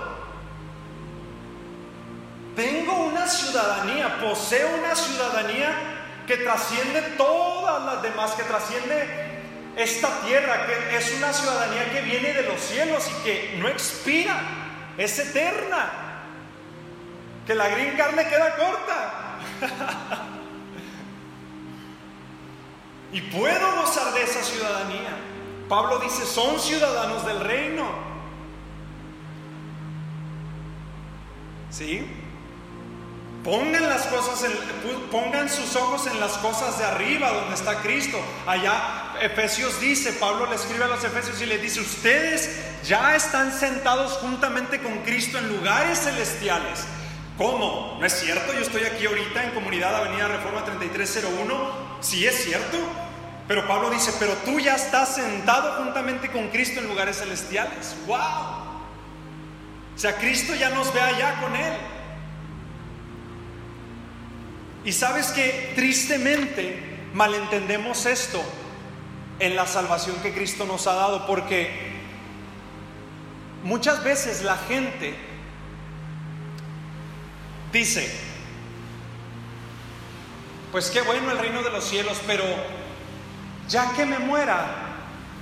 Tengo 2.56 3.04
una 3.04 3.28
ciudadanía, 3.28 4.18
poseo 4.22 4.78
una 4.78 4.96
ciudadanía 4.96 5.72
que 6.26 6.38
trasciende 6.38 7.02
todas 7.18 7.84
las 7.84 8.02
demás, 8.02 8.32
que 8.32 8.44
trasciende 8.44 9.23
esta 9.76 10.22
tierra 10.22 10.68
que 10.68 10.96
es 10.96 11.14
una 11.18 11.34
ciudadanía 11.34 11.92
que 11.92 12.02
viene 12.02 12.34
de 12.34 12.44
los 12.44 12.62
cielos 12.62 13.10
y 13.10 13.24
que 13.24 13.56
no 13.58 13.68
expira, 13.68 14.40
es 14.98 15.18
eterna, 15.20 15.92
que 17.46 17.56
la 17.56 17.70
green 17.70 17.96
carne 17.98 18.28
queda 18.28 18.56
corta. 18.56 19.40
y 23.12 23.22
puedo 23.22 23.76
gozar 23.82 24.14
de 24.14 24.24
esa 24.24 24.44
ciudadanía. 24.44 25.18
Pablo 25.68 26.00
dice, 26.00 26.26
son 26.26 26.60
ciudadanos 26.60 27.26
del 27.26 27.40
reino. 27.40 28.14
¿Sí? 31.72 32.23
Pongan 33.44 33.90
las 33.90 34.08
cosas, 34.08 34.50
pongan 35.12 35.50
sus 35.50 35.76
ojos 35.76 36.08
en 36.08 36.18
las 36.22 36.32
cosas 36.38 36.80
de 36.80 36.86
arriba, 36.86 37.30
donde 37.30 37.56
está 37.56 37.82
Cristo. 37.82 38.18
Allá 38.48 39.16
Efesios 39.22 39.82
dice, 39.82 40.14
Pablo 40.14 40.46
le 40.50 40.56
escribe 40.56 40.86
a 40.86 40.88
los 40.88 41.04
Efesios 41.04 41.42
y 41.42 41.46
le 41.46 41.58
dice, 41.58 41.82
ustedes 41.82 42.58
ya 42.86 43.16
están 43.16 43.52
sentados 43.52 44.14
juntamente 44.14 44.82
con 44.82 45.00
Cristo 45.00 45.38
en 45.40 45.50
lugares 45.50 46.00
celestiales. 46.00 46.86
¿Cómo? 47.38 47.98
¿No 48.00 48.06
es 48.06 48.14
cierto? 48.14 48.54
Yo 48.54 48.62
estoy 48.62 48.84
aquí 48.84 49.06
ahorita 49.06 49.44
en 49.44 49.52
Comunidad 49.52 49.94
Avenida 49.96 50.30
Reforma 50.30 50.64
3301. 50.64 51.98
Sí 52.00 52.26
es 52.26 52.46
cierto. 52.46 52.78
Pero 53.48 53.68
Pablo 53.68 53.90
dice, 53.90 54.14
pero 54.20 54.34
tú 54.46 54.60
ya 54.60 54.76
estás 54.76 55.16
sentado 55.16 55.84
juntamente 55.84 56.32
con 56.32 56.48
Cristo 56.50 56.80
en 56.80 56.88
lugares 56.88 57.18
celestiales. 57.18 57.96
¡Wow! 58.08 58.18
O 59.96 59.98
sea, 59.98 60.16
Cristo 60.16 60.56
ya 60.56 60.70
nos 60.70 60.94
ve 60.94 61.02
allá 61.02 61.42
con 61.42 61.56
Él. 61.56 61.74
Y 64.86 64.92
sabes 64.92 65.28
que 65.28 65.74
tristemente 65.76 66.94
malentendemos 67.14 68.06
esto 68.06 68.42
en 69.40 69.56
la 69.56 69.66
salvación 69.66 70.16
que 70.18 70.34
Cristo 70.34 70.66
nos 70.66 70.88
ha 70.88 70.94
dado, 70.94 71.26
porque 71.26 71.94
muchas 73.64 74.04
veces 74.04 74.44
la 74.44 74.58
gente 74.58 75.16
dice, 77.72 78.12
pues 80.72 80.90
qué 80.90 81.02
bueno 81.02 81.32
el 81.32 81.38
reino 81.38 81.64
de 81.64 81.70
los 81.70 81.84
cielos, 81.84 82.20
pero 82.28 82.44
ya 83.70 83.94
que 83.94 84.06
me 84.06 84.20
muera, 84.20 84.96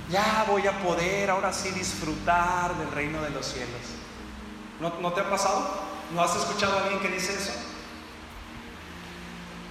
ya 0.08 0.44
voy 0.48 0.66
a 0.68 0.78
poder 0.82 1.30
ahora 1.30 1.52
sí 1.52 1.70
disfrutar 1.70 2.76
del 2.76 2.90
reino 2.92 3.20
de 3.22 3.30
los 3.30 3.46
cielos. 3.46 3.80
¿No, 4.80 5.00
¿No 5.00 5.12
te 5.12 5.20
ha 5.20 5.28
pasado? 5.28 5.68
¿No 6.14 6.22
has 6.22 6.36
escuchado 6.36 6.78
a 6.78 6.82
alguien 6.82 7.00
que 7.00 7.08
dice 7.08 7.34
eso? 7.34 7.71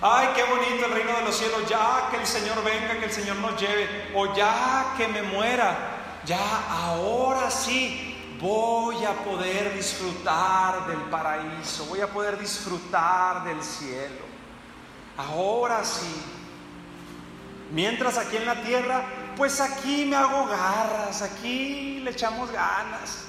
Ay, 0.03 0.29
qué 0.35 0.43
bonito 0.43 0.87
el 0.87 0.93
reino 0.93 1.13
de 1.13 1.21
los 1.21 1.37
cielos, 1.37 1.69
ya 1.69 2.07
que 2.09 2.17
el 2.17 2.25
Señor 2.25 2.63
venga, 2.63 2.99
que 2.99 3.05
el 3.05 3.11
Señor 3.11 3.35
nos 3.35 3.59
lleve, 3.61 4.11
o 4.15 4.33
ya 4.33 4.95
que 4.97 5.07
me 5.07 5.21
muera, 5.21 6.21
ya 6.25 6.39
ahora 6.69 7.51
sí 7.51 8.37
voy 8.41 9.05
a 9.05 9.13
poder 9.23 9.75
disfrutar 9.75 10.87
del 10.87 11.01
paraíso, 11.01 11.85
voy 11.85 12.01
a 12.01 12.07
poder 12.07 12.39
disfrutar 12.39 13.43
del 13.43 13.61
cielo. 13.61 14.25
Ahora 15.17 15.83
sí. 15.85 16.23
Mientras 17.71 18.17
aquí 18.17 18.37
en 18.37 18.47
la 18.47 18.55
tierra, 18.63 19.05
pues 19.37 19.61
aquí 19.61 20.05
me 20.05 20.15
hago 20.15 20.47
garras, 20.47 21.21
aquí 21.21 21.99
le 21.99 22.09
echamos 22.09 22.51
ganas. 22.51 23.25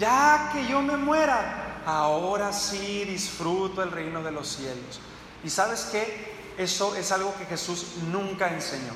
Ya 0.00 0.50
que 0.52 0.66
yo 0.66 0.82
me 0.82 0.96
muera, 0.96 1.80
ahora 1.86 2.52
sí 2.52 3.04
disfruto 3.04 3.84
el 3.84 3.92
reino 3.92 4.20
de 4.24 4.32
los 4.32 4.48
cielos. 4.48 5.00
¿Y 5.44 5.50
sabes 5.50 5.88
qué? 5.90 6.32
Eso 6.58 6.94
es 6.96 7.10
algo 7.12 7.34
que 7.36 7.46
Jesús 7.46 7.96
nunca 8.10 8.52
enseñó. 8.52 8.92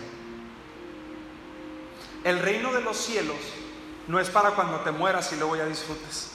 El 2.25 2.41
reino 2.41 2.73
de 2.73 2.81
los 2.81 2.97
cielos 2.97 3.37
no 4.09 4.21
es 4.21 4.29
para 4.31 4.51
cuando 4.51 4.81
te 4.81 4.91
mueras 4.91 5.33
y 5.33 5.37
luego 5.37 5.57
ya 5.57 5.67
disfrutes. 5.67 6.33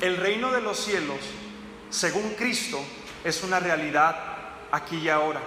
El 0.00 0.16
reino 0.16 0.50
de 0.50 0.60
los 0.60 0.78
cielos, 0.78 1.18
según 1.90 2.34
Cristo, 2.36 2.80
es 3.24 3.42
una 3.42 3.60
realidad 3.60 4.16
aquí 4.70 4.96
y 4.96 5.08
ahora. 5.08 5.40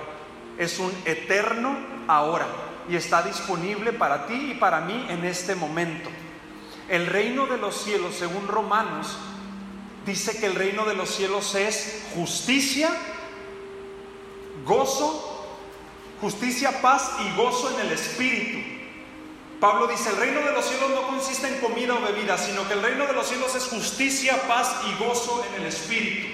Es 0.58 0.80
un 0.80 0.92
eterno 1.06 1.78
ahora 2.08 2.48
y 2.88 2.96
está 2.96 3.22
disponible 3.22 3.94
para 3.94 4.28
ti 4.28 4.52
y 4.52 4.54
para 4.56 4.82
mí 4.82 5.06
en 5.10 5.26
este 5.26 5.56
momento. 5.56 6.10
El 6.88 7.08
reino 7.08 7.48
de 7.48 7.58
los 7.58 7.76
cielos, 7.76 8.16
según 8.16 8.48
Romanos, 8.48 9.18
dice 10.06 10.38
que 10.38 10.46
el 10.46 10.56
reino 10.56 10.86
de 10.86 10.94
los 10.94 11.10
cielos 11.10 11.56
es 11.56 12.04
justicia, 12.14 12.90
gozo, 14.66 15.48
justicia, 16.22 16.82
paz 16.82 17.12
y 17.26 17.36
gozo 17.36 17.72
en 17.74 17.88
el 17.88 17.92
espíritu. 17.92 18.60
Pablo 19.60 19.88
dice, 19.88 20.10
el 20.10 20.18
reino 20.18 20.42
de 20.42 20.52
los 20.52 20.66
cielos 20.66 20.92
no 20.92 21.08
consiste 21.08 21.48
en 21.48 21.60
comida 21.60 21.96
o 21.96 22.02
bebida, 22.02 22.38
sino 22.38 22.68
que 22.68 22.74
el 22.74 22.84
reino 22.84 23.08
de 23.08 23.14
los 23.14 23.28
cielos 23.28 23.56
es 23.56 23.66
justicia, 23.68 24.48
paz 24.48 24.76
y 24.88 25.04
gozo 25.04 25.44
en 25.50 25.62
el 25.62 25.68
espíritu. 25.68 26.28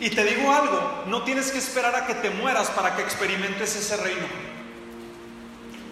Y 0.00 0.10
te 0.10 0.24
digo 0.24 0.52
algo, 0.52 1.04
no 1.06 1.22
tienes 1.22 1.50
que 1.50 1.58
esperar 1.58 1.94
a 1.94 2.06
que 2.06 2.14
te 2.14 2.30
mueras 2.30 2.70
para 2.70 2.94
que 2.96 3.02
experimentes 3.02 3.74
ese 3.74 3.96
reino. 3.96 4.26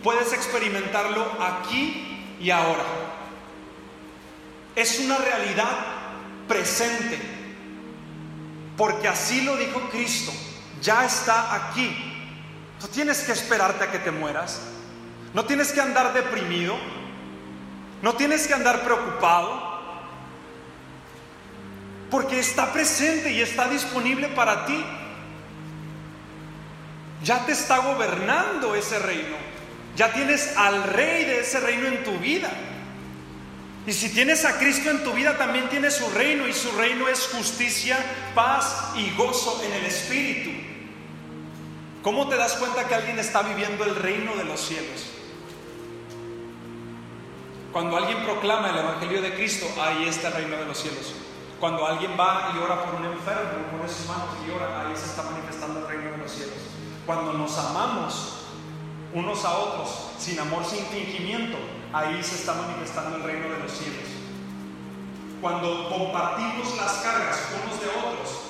Puedes 0.02 0.32
experimentarlo 0.32 1.26
aquí 1.40 2.36
y 2.40 2.50
ahora 2.50 2.84
es 4.76 5.00
una 5.00 5.16
realidad 5.16 5.74
presente, 6.46 7.18
porque 8.76 9.08
así 9.08 9.40
lo 9.40 9.56
dijo 9.56 9.80
Cristo, 9.90 10.32
ya 10.82 11.04
está 11.04 11.54
aquí. 11.54 12.12
No 12.80 12.88
tienes 12.88 13.22
que 13.22 13.32
esperarte 13.32 13.84
a 13.84 13.90
que 13.90 13.98
te 13.98 14.10
mueras, 14.10 14.60
no 15.32 15.46
tienes 15.46 15.72
que 15.72 15.80
andar 15.80 16.12
deprimido, 16.12 16.76
no 18.02 18.12
tienes 18.14 18.46
que 18.46 18.52
andar 18.52 18.82
preocupado, 18.82 19.80
porque 22.10 22.38
está 22.38 22.70
presente 22.70 23.32
y 23.32 23.40
está 23.40 23.68
disponible 23.68 24.28
para 24.28 24.66
ti. 24.66 24.84
Ya 27.22 27.46
te 27.46 27.52
está 27.52 27.78
gobernando 27.78 28.74
ese 28.74 28.98
reino, 28.98 29.36
ya 29.96 30.12
tienes 30.12 30.54
al 30.58 30.82
rey 30.82 31.24
de 31.24 31.40
ese 31.40 31.60
reino 31.60 31.86
en 31.86 32.04
tu 32.04 32.18
vida. 32.18 32.50
Y 33.86 33.92
si 33.92 34.08
tienes 34.12 34.44
a 34.44 34.58
Cristo 34.58 34.90
en 34.90 35.04
tu 35.04 35.12
vida, 35.12 35.38
también 35.38 35.68
tienes 35.68 35.94
su 35.94 36.10
reino 36.10 36.48
y 36.48 36.52
su 36.52 36.72
reino 36.72 37.06
es 37.06 37.28
justicia, 37.28 37.96
paz 38.34 38.92
y 38.96 39.10
gozo 39.16 39.62
en 39.64 39.72
el 39.72 39.86
Espíritu. 39.86 40.50
¿Cómo 42.02 42.28
te 42.28 42.36
das 42.36 42.54
cuenta 42.54 42.88
que 42.88 42.94
alguien 42.96 43.18
está 43.18 43.42
viviendo 43.42 43.84
el 43.84 43.94
reino 43.94 44.34
de 44.34 44.44
los 44.44 44.60
cielos? 44.60 45.06
Cuando 47.72 47.96
alguien 47.96 48.24
proclama 48.24 48.70
el 48.70 48.78
Evangelio 48.78 49.22
de 49.22 49.34
Cristo, 49.34 49.66
ahí 49.80 50.08
está 50.08 50.28
el 50.28 50.34
reino 50.34 50.56
de 50.56 50.64
los 50.64 50.78
cielos. 50.78 51.14
Cuando 51.60 51.86
alguien 51.86 52.12
va 52.18 52.52
y 52.54 52.58
ora 52.58 52.84
por 52.84 52.94
un 52.96 53.04
enfermo, 53.04 53.70
pone 53.70 53.88
sus 53.88 54.06
manos 54.06 54.28
y 54.46 54.50
ora, 54.50 54.80
ahí 54.80 54.96
se 54.96 55.06
está 55.06 55.22
manifestando 55.22 55.80
el 55.80 55.86
reino 55.86 56.10
de 56.10 56.18
los 56.18 56.32
cielos. 56.32 56.54
Cuando 57.06 57.34
nos 57.34 57.56
amamos 57.56 58.38
unos 59.14 59.44
a 59.44 59.58
otros, 59.58 60.08
sin 60.18 60.38
amor, 60.40 60.64
sin 60.64 60.84
fingimiento, 60.86 61.56
ahí 61.96 62.22
se 62.22 62.34
está 62.34 62.52
manifestando 62.52 63.16
el 63.16 63.22
reino 63.22 63.48
de 63.48 63.58
los 63.58 63.72
cielos. 63.72 64.04
Cuando 65.40 65.88
compartimos 65.88 66.76
las 66.76 66.92
cargas 66.96 67.48
unos 67.64 67.80
de 67.80 67.88
otros, 67.88 68.40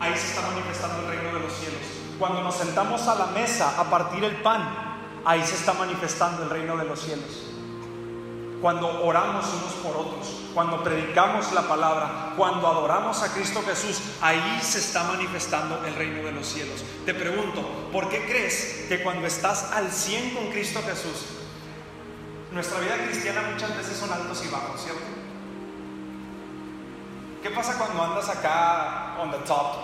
ahí 0.00 0.12
se 0.16 0.26
está 0.26 0.42
manifestando 0.48 1.02
el 1.02 1.06
reino 1.06 1.34
de 1.34 1.40
los 1.40 1.52
cielos. 1.52 1.80
Cuando 2.18 2.42
nos 2.42 2.56
sentamos 2.56 3.06
a 3.06 3.14
la 3.14 3.26
mesa 3.26 3.80
a 3.80 3.84
partir 3.84 4.24
el 4.24 4.34
pan, 4.42 4.68
ahí 5.24 5.40
se 5.44 5.54
está 5.54 5.72
manifestando 5.74 6.42
el 6.42 6.50
reino 6.50 6.76
de 6.76 6.84
los 6.84 7.00
cielos. 7.00 7.46
Cuando 8.60 9.04
oramos 9.04 9.46
unos 9.46 9.72
por 9.84 9.96
otros, 9.96 10.40
cuando 10.52 10.82
predicamos 10.82 11.52
la 11.52 11.62
palabra, 11.62 12.34
cuando 12.36 12.66
adoramos 12.66 13.22
a 13.22 13.32
Cristo 13.32 13.62
Jesús, 13.64 14.02
ahí 14.20 14.58
se 14.62 14.80
está 14.80 15.04
manifestando 15.04 15.80
el 15.86 15.94
reino 15.94 16.24
de 16.24 16.32
los 16.32 16.46
cielos. 16.46 16.82
Te 17.06 17.14
pregunto, 17.14 17.62
¿por 17.92 18.08
qué 18.08 18.26
crees 18.26 18.86
que 18.88 19.02
cuando 19.02 19.28
estás 19.28 19.70
al 19.72 19.92
100 19.92 20.34
con 20.34 20.50
Cristo 20.50 20.80
Jesús, 20.84 21.39
nuestra 22.52 22.80
vida 22.80 22.96
cristiana 23.06 23.42
muchas 23.52 23.76
veces 23.76 23.96
son 23.96 24.12
altos 24.12 24.44
y 24.44 24.48
bajos, 24.48 24.82
¿cierto? 24.82 25.02
¿Qué 27.42 27.50
pasa 27.50 27.78
cuando 27.78 28.02
andas 28.02 28.28
acá 28.28 29.16
on 29.20 29.30
the 29.30 29.38
top 29.38 29.76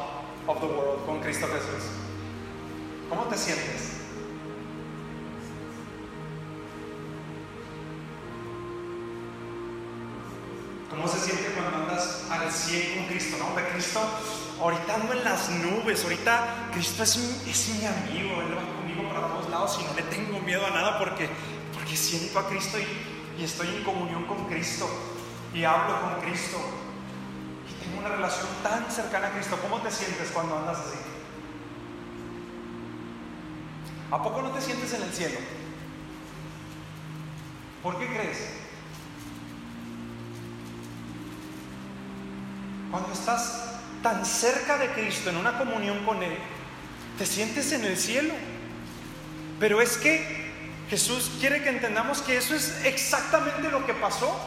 of 0.46 0.60
the 0.60 0.66
world 0.66 1.06
con 1.06 1.20
Cristo 1.20 1.46
Jesús? 1.46 1.90
¿Cómo 3.08 3.22
te 3.24 3.38
sientes? 3.38 3.92
¿Cómo 10.90 11.08
se 11.08 11.18
siente 11.18 11.52
cuando 11.52 11.76
andas 11.76 12.24
al 12.30 12.50
100 12.50 12.96
con 12.96 13.06
Cristo? 13.06 13.36
No, 13.38 13.54
de 13.54 13.68
Cristo, 13.68 14.00
ahorita 14.60 14.94
ando 14.94 15.12
en 15.12 15.24
las 15.24 15.50
nubes, 15.50 16.02
ahorita 16.02 16.68
Cristo 16.72 17.02
es 17.02 17.16
mi, 17.18 17.50
es 17.50 17.68
mi 17.68 17.86
amigo, 17.86 18.40
Él 18.42 18.56
va 18.56 18.62
conmigo 18.76 19.08
para 19.08 19.28
todos 19.28 19.50
lados 19.50 19.78
y 19.80 19.84
no 19.84 19.94
le 19.94 20.02
tengo 20.02 20.40
miedo 20.40 20.66
a 20.66 20.70
nada 20.70 20.98
porque, 20.98 21.28
porque 21.86 21.96
siento 21.96 22.36
a 22.40 22.48
Cristo 22.48 22.78
y, 22.80 23.40
y 23.40 23.44
estoy 23.44 23.68
en 23.68 23.84
comunión 23.84 24.24
con 24.24 24.46
Cristo 24.46 24.90
y 25.54 25.62
hablo 25.62 26.00
con 26.00 26.20
Cristo 26.20 26.58
y 27.70 27.84
tengo 27.84 28.00
una 28.00 28.08
relación 28.08 28.48
tan 28.64 28.90
cercana 28.90 29.28
a 29.28 29.30
Cristo. 29.30 29.56
¿Cómo 29.62 29.80
te 29.80 29.92
sientes 29.92 30.32
cuando 30.32 30.56
andas 30.56 30.78
así? 30.78 30.98
¿A 34.10 34.20
poco 34.20 34.42
no 34.42 34.50
te 34.50 34.60
sientes 34.60 34.92
en 34.94 35.02
el 35.04 35.12
cielo? 35.12 35.38
¿Por 37.84 38.00
qué 38.00 38.06
crees? 38.08 38.38
Cuando 42.90 43.12
estás 43.12 43.78
tan 44.02 44.26
cerca 44.26 44.76
de 44.76 44.90
Cristo, 44.90 45.30
en 45.30 45.36
una 45.36 45.56
comunión 45.56 46.04
con 46.04 46.20
Él, 46.20 46.36
te 47.16 47.26
sientes 47.26 47.70
en 47.70 47.84
el 47.84 47.96
cielo. 47.96 48.34
Pero 49.60 49.80
es 49.80 49.96
que 49.98 50.45
Jesús 50.88 51.30
quiere 51.40 51.62
que 51.62 51.68
entendamos 51.68 52.22
que 52.22 52.36
eso 52.36 52.54
es 52.54 52.84
exactamente 52.84 53.70
lo 53.70 53.84
que 53.86 53.94
pasó. 53.94 54.38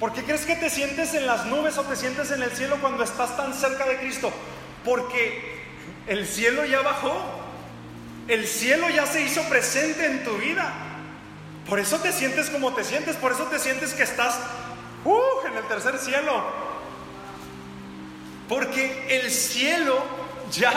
¿Por 0.00 0.14
qué 0.14 0.24
crees 0.24 0.46
que 0.46 0.56
te 0.56 0.70
sientes 0.70 1.12
en 1.12 1.26
las 1.26 1.44
nubes 1.46 1.76
o 1.76 1.82
te 1.82 1.94
sientes 1.94 2.30
en 2.30 2.42
el 2.42 2.50
cielo 2.52 2.78
cuando 2.80 3.04
estás 3.04 3.36
tan 3.36 3.52
cerca 3.52 3.84
de 3.84 3.98
Cristo? 3.98 4.32
Porque 4.84 5.60
el 6.06 6.26
cielo 6.26 6.64
ya 6.64 6.80
bajó. 6.80 7.14
El 8.26 8.46
cielo 8.46 8.88
ya 8.88 9.04
se 9.04 9.22
hizo 9.22 9.42
presente 9.50 10.06
en 10.06 10.24
tu 10.24 10.36
vida. 10.38 10.72
Por 11.68 11.78
eso 11.78 11.98
te 11.98 12.12
sientes 12.12 12.48
como 12.48 12.72
te 12.72 12.84
sientes. 12.84 13.16
Por 13.16 13.32
eso 13.32 13.44
te 13.44 13.58
sientes 13.58 13.92
que 13.92 14.04
estás 14.04 14.38
uh, 15.04 15.46
en 15.46 15.58
el 15.58 15.64
tercer 15.64 15.98
cielo. 15.98 16.44
Porque 18.48 19.06
el 19.10 19.30
cielo 19.30 20.02
ya 20.50 20.72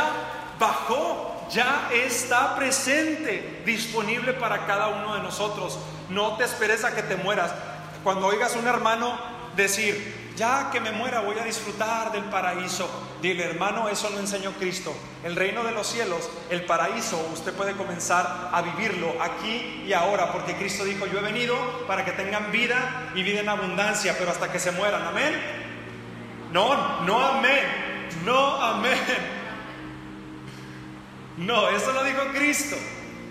bajó, 0.60 1.33
ya 1.54 1.90
está 1.94 2.56
presente, 2.56 3.62
disponible 3.66 4.34
para 4.34 4.66
cada 4.66 4.88
uno 4.88 5.16
de 5.16 5.22
nosotros. 5.22 5.78
No 6.10 6.36
te 6.38 6.44
esperes 6.44 6.84
a 6.84 6.96
que 6.96 7.04
te 7.04 7.16
mueras. 7.16 7.54
Cuando 8.04 8.28
oigas 8.28 8.56
a 8.56 8.60
un 8.60 8.68
hermano 8.68 9.18
decir, 9.56 10.34
ya 10.36 10.72
que 10.72 10.82
me 10.82 10.92
muera 10.92 11.22
voy 11.22 11.38
a 11.38 11.44
disfrutar 11.44 12.12
del 12.12 12.24
paraíso, 12.24 12.90
dile 13.22 13.46
hermano, 13.46 13.88
eso 13.88 14.10
lo 14.10 14.20
enseñó 14.20 14.52
Cristo. 14.54 14.94
El 15.24 15.36
reino 15.36 15.64
de 15.64 15.72
los 15.72 15.88
cielos, 15.88 16.30
el 16.50 16.66
paraíso, 16.66 17.30
usted 17.32 17.54
puede 17.54 17.74
comenzar 17.74 18.50
a 18.52 18.62
vivirlo 18.62 19.14
aquí 19.22 19.84
y 19.88 19.94
ahora, 19.94 20.32
porque 20.32 20.56
Cristo 20.56 20.84
dijo, 20.84 21.06
yo 21.06 21.20
he 21.20 21.24
venido 21.24 21.56
para 21.88 22.04
que 22.04 22.12
tengan 22.12 22.52
vida 22.52 23.12
y 23.16 23.24
vida 23.24 23.42
en 23.42 23.50
abundancia, 23.50 24.16
pero 24.18 24.32
hasta 24.32 24.52
que 24.52 24.60
se 24.60 24.72
mueran. 24.72 25.04
Amén. 25.04 25.40
No, 26.52 27.02
no 27.02 27.24
amén. 27.26 27.64
No 28.26 28.62
amén. 28.62 29.43
No, 31.38 31.70
eso 31.70 31.92
lo 31.94 32.04
dijo 32.04 32.22
Cristo. 32.34 32.76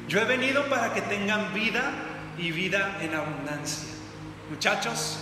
Yo 0.08 0.20
he 0.20 0.24
venido 0.24 0.68
para 0.68 0.92
que 0.92 1.02
tengan 1.02 1.54
vida 1.54 1.92
y 2.36 2.50
vida 2.50 2.98
en 3.00 3.14
abundancia. 3.14 3.88
Muchachos, 4.50 5.18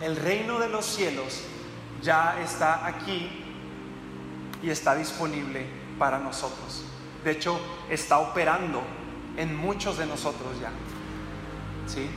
el 0.00 0.16
reino 0.16 0.58
de 0.58 0.68
los 0.68 0.84
cielos 0.84 1.42
ya 2.02 2.40
está 2.42 2.86
aquí 2.86 3.30
y 4.62 4.70
está 4.70 4.94
disponible 4.94 5.66
para 5.98 6.18
nosotros. 6.18 6.84
De 7.24 7.32
hecho, 7.32 7.58
está 7.88 8.18
operando 8.18 8.82
en 9.36 9.56
muchos 9.56 9.98
de 9.98 10.06
nosotros 10.06 10.60
ya. 10.60 10.70
¿Sí? 11.86 12.08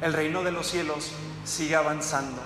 El 0.00 0.12
reino 0.12 0.42
de 0.42 0.52
los 0.52 0.66
cielos 0.66 1.12
sigue 1.44 1.76
avanzando. 1.76 2.42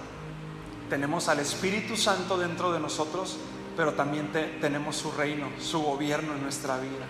Tenemos 0.89 1.29
al 1.29 1.41
Espíritu 1.41 1.97
Santo 1.97 2.37
dentro 2.37 2.73
de 2.73 2.81
nosotros, 2.81 3.39
pero 3.77 3.95
también 3.95 4.31
tenemos 4.61 4.97
su 4.97 5.13
reino, 5.13 5.49
su 5.61 5.83
gobierno 5.83 6.35
en 6.35 6.43
nuestra 6.43 6.79
vida. 6.79 7.07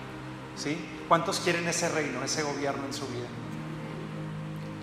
¿Sí? 0.56 0.76
¿Cuántos 1.08 1.40
quieren 1.40 1.66
ese 1.68 1.88
reino, 1.88 2.22
ese 2.22 2.42
gobierno 2.42 2.84
en 2.84 2.92
su 2.92 3.06
vida? 3.08 3.28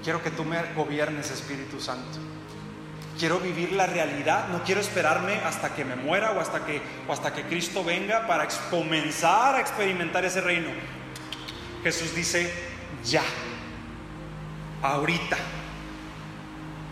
Quiero 0.04 0.24
que 0.24 0.32
tú 0.32 0.46
me 0.46 0.74
gobiernes, 0.74 1.32
Espíritu 1.32 1.80
Santo. 1.80 2.20
Quiero 3.20 3.40
vivir 3.40 3.74
la 3.74 3.88
realidad, 3.88 4.48
no 4.50 4.64
quiero 4.64 4.80
esperarme 4.80 5.36
hasta 5.44 5.74
que 5.74 5.84
me 5.84 5.96
muera 5.96 6.32
o 6.32 6.40
hasta 6.40 6.66
que, 6.66 6.82
o 7.08 7.14
hasta 7.14 7.34
que 7.34 7.44
Cristo 7.44 7.84
venga 7.84 8.28
para 8.28 8.48
comenzar 8.70 9.56
a 9.56 9.60
experimentar 9.60 10.24
ese 10.24 10.42
reino. 10.42 10.70
Jesús 11.84 12.14
dice, 12.14 12.54
ya, 13.04 13.24
ahorita, 14.82 15.38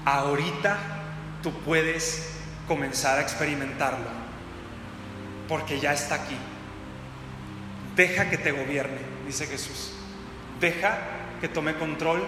ahorita 0.06 0.78
tú 1.44 1.52
puedes 1.62 2.32
comenzar 2.68 3.20
a 3.20 3.22
experimentarlo, 3.22 4.10
porque 5.48 5.80
ya 5.80 5.94
está 5.94 6.16
aquí. 6.16 6.38
Deja 7.96 8.30
que 8.30 8.38
te 8.38 8.52
gobierne, 8.52 9.00
dice 9.26 9.48
Jesús. 9.48 9.94
Deja 10.60 10.98
que 11.40 11.48
tome 11.48 11.76
control 11.76 12.26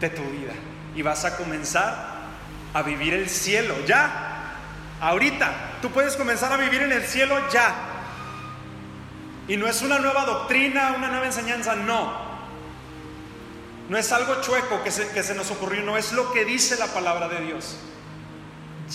de 0.00 0.10
tu 0.10 0.22
vida 0.22 0.52
y 0.94 1.02
vas 1.02 1.24
a 1.24 1.36
comenzar 1.36 2.14
a 2.72 2.82
vivir 2.82 3.14
el 3.14 3.28
cielo 3.28 3.74
ya. 3.86 4.56
Ahorita, 5.00 5.78
tú 5.82 5.90
puedes 5.90 6.16
comenzar 6.16 6.52
a 6.52 6.56
vivir 6.56 6.82
en 6.82 6.92
el 6.92 7.04
cielo 7.04 7.36
ya. 7.52 7.74
Y 9.46 9.56
no 9.56 9.66
es 9.66 9.82
una 9.82 9.98
nueva 9.98 10.24
doctrina, 10.24 10.94
una 10.96 11.08
nueva 11.08 11.26
enseñanza, 11.26 11.74
no. 11.74 12.24
No 13.88 13.98
es 13.98 14.10
algo 14.12 14.40
chueco 14.40 14.82
que 14.82 14.90
se, 14.90 15.08
que 15.08 15.22
se 15.22 15.34
nos 15.34 15.50
ocurrió, 15.50 15.82
no 15.82 15.98
es 15.98 16.12
lo 16.12 16.32
que 16.32 16.44
dice 16.44 16.76
la 16.76 16.86
palabra 16.86 17.28
de 17.28 17.44
Dios. 17.44 17.76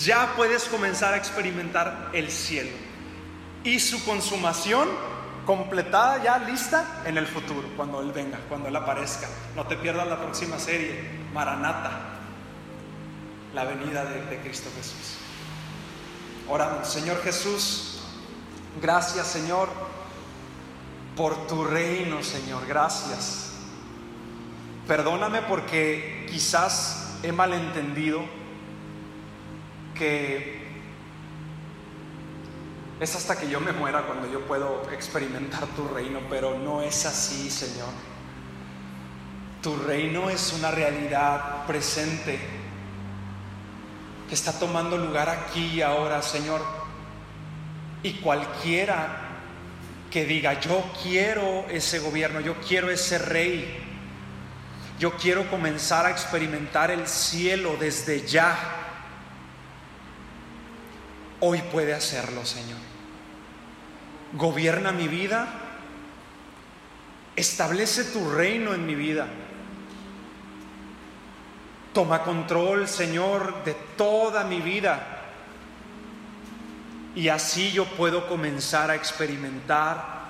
Ya 0.04 0.34
puedes 0.36 0.64
comenzar 0.64 1.14
a 1.14 1.16
experimentar 1.16 2.10
el 2.12 2.30
cielo. 2.30 2.89
Y 3.64 3.78
su 3.78 4.04
consumación 4.04 4.88
completada 5.44 6.22
ya 6.22 6.38
lista 6.38 7.02
en 7.04 7.18
el 7.18 7.26
futuro, 7.26 7.68
cuando 7.76 8.00
Él 8.00 8.12
venga, 8.12 8.38
cuando 8.48 8.68
Él 8.68 8.76
aparezca. 8.76 9.28
No 9.56 9.66
te 9.66 9.76
pierdas 9.76 10.06
la 10.06 10.20
próxima 10.20 10.58
serie, 10.58 11.02
Maranata, 11.34 11.90
la 13.54 13.64
venida 13.64 14.04
de, 14.04 14.38
Cristo 14.38 14.70
Jesús. 14.76 15.16
Oramos, 16.48 16.88
Señor 16.88 17.20
Jesús, 17.22 18.00
gracias 18.80 19.26
Señor 19.26 19.68
por 21.16 21.46
tu 21.46 21.64
reino, 21.64 22.22
Señor, 22.22 22.66
gracias. 22.66 23.52
Perdóname 24.86 25.42
porque 25.42 26.26
quizás 26.30 27.18
he 27.22 27.32
malentendido 27.32 28.20
que 29.94 30.69
es 33.00 33.16
hasta 33.16 33.38
que 33.38 33.48
yo 33.48 33.60
me 33.60 33.72
muera 33.72 34.02
cuando 34.02 34.30
yo 34.30 34.46
puedo 34.46 34.86
experimentar 34.92 35.66
tu 35.68 35.88
reino, 35.88 36.20
pero 36.28 36.58
no 36.58 36.82
es 36.82 37.06
así, 37.06 37.50
Señor. 37.50 37.88
Tu 39.62 39.74
reino 39.74 40.28
es 40.28 40.52
una 40.52 40.70
realidad 40.70 41.66
presente 41.66 42.38
que 44.28 44.34
está 44.34 44.52
tomando 44.52 44.98
lugar 44.98 45.30
aquí 45.30 45.76
y 45.76 45.82
ahora, 45.82 46.20
Señor. 46.20 46.60
Y 48.02 48.12
cualquiera 48.14 49.28
que 50.10 50.26
diga, 50.26 50.60
yo 50.60 50.84
quiero 51.02 51.64
ese 51.70 52.00
gobierno, 52.00 52.40
yo 52.40 52.56
quiero 52.60 52.90
ese 52.90 53.16
rey, 53.16 53.78
yo 54.98 55.16
quiero 55.16 55.48
comenzar 55.48 56.04
a 56.04 56.10
experimentar 56.10 56.90
el 56.90 57.06
cielo 57.06 57.76
desde 57.80 58.26
ya, 58.26 58.58
hoy 61.40 61.62
puede 61.72 61.94
hacerlo, 61.94 62.44
Señor 62.44 62.89
gobierna 64.32 64.92
mi 64.92 65.08
vida, 65.08 65.48
establece 67.36 68.04
tu 68.04 68.30
reino 68.30 68.74
en 68.74 68.86
mi 68.86 68.94
vida. 68.94 69.26
Toma 71.92 72.22
control, 72.22 72.86
Señor, 72.86 73.64
de 73.64 73.74
toda 73.96 74.44
mi 74.44 74.60
vida. 74.60 75.16
Y 77.16 77.28
así 77.28 77.72
yo 77.72 77.84
puedo 77.84 78.28
comenzar 78.28 78.90
a 78.90 78.94
experimentar 78.94 80.20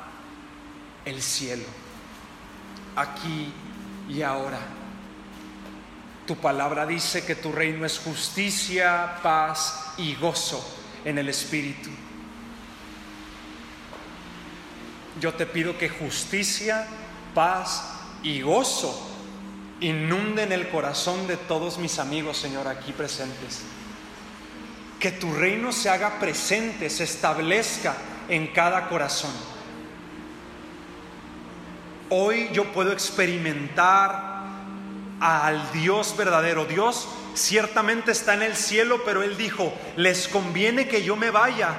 el 1.04 1.20
cielo, 1.20 1.66
aquí 2.96 3.52
y 4.08 4.22
ahora. 4.22 4.58
Tu 6.26 6.36
palabra 6.36 6.86
dice 6.86 7.26
que 7.26 7.34
tu 7.34 7.52
reino 7.52 7.84
es 7.84 7.98
justicia, 7.98 9.16
paz 9.22 9.94
y 9.98 10.14
gozo 10.14 10.64
en 11.04 11.18
el 11.18 11.28
Espíritu. 11.28 11.90
Yo 15.18 15.34
te 15.34 15.46
pido 15.46 15.76
que 15.76 15.88
justicia, 15.88 16.86
paz 17.34 17.84
y 18.22 18.42
gozo 18.42 19.08
inunden 19.80 20.52
el 20.52 20.68
corazón 20.68 21.26
de 21.26 21.36
todos 21.36 21.78
mis 21.78 21.98
amigos, 21.98 22.36
Señor, 22.36 22.68
aquí 22.68 22.92
presentes. 22.92 23.62
Que 24.98 25.10
tu 25.10 25.32
reino 25.32 25.72
se 25.72 25.88
haga 25.88 26.18
presente, 26.20 26.90
se 26.90 27.04
establezca 27.04 27.96
en 28.28 28.48
cada 28.48 28.88
corazón. 28.88 29.32
Hoy 32.10 32.50
yo 32.52 32.70
puedo 32.72 32.92
experimentar 32.92 34.44
al 35.20 35.72
Dios 35.72 36.14
verdadero. 36.16 36.66
Dios 36.66 37.08
ciertamente 37.34 38.12
está 38.12 38.34
en 38.34 38.42
el 38.42 38.56
cielo, 38.56 39.02
pero 39.04 39.22
Él 39.22 39.36
dijo, 39.36 39.72
les 39.96 40.28
conviene 40.28 40.88
que 40.88 41.02
yo 41.02 41.16
me 41.16 41.30
vaya 41.30 41.76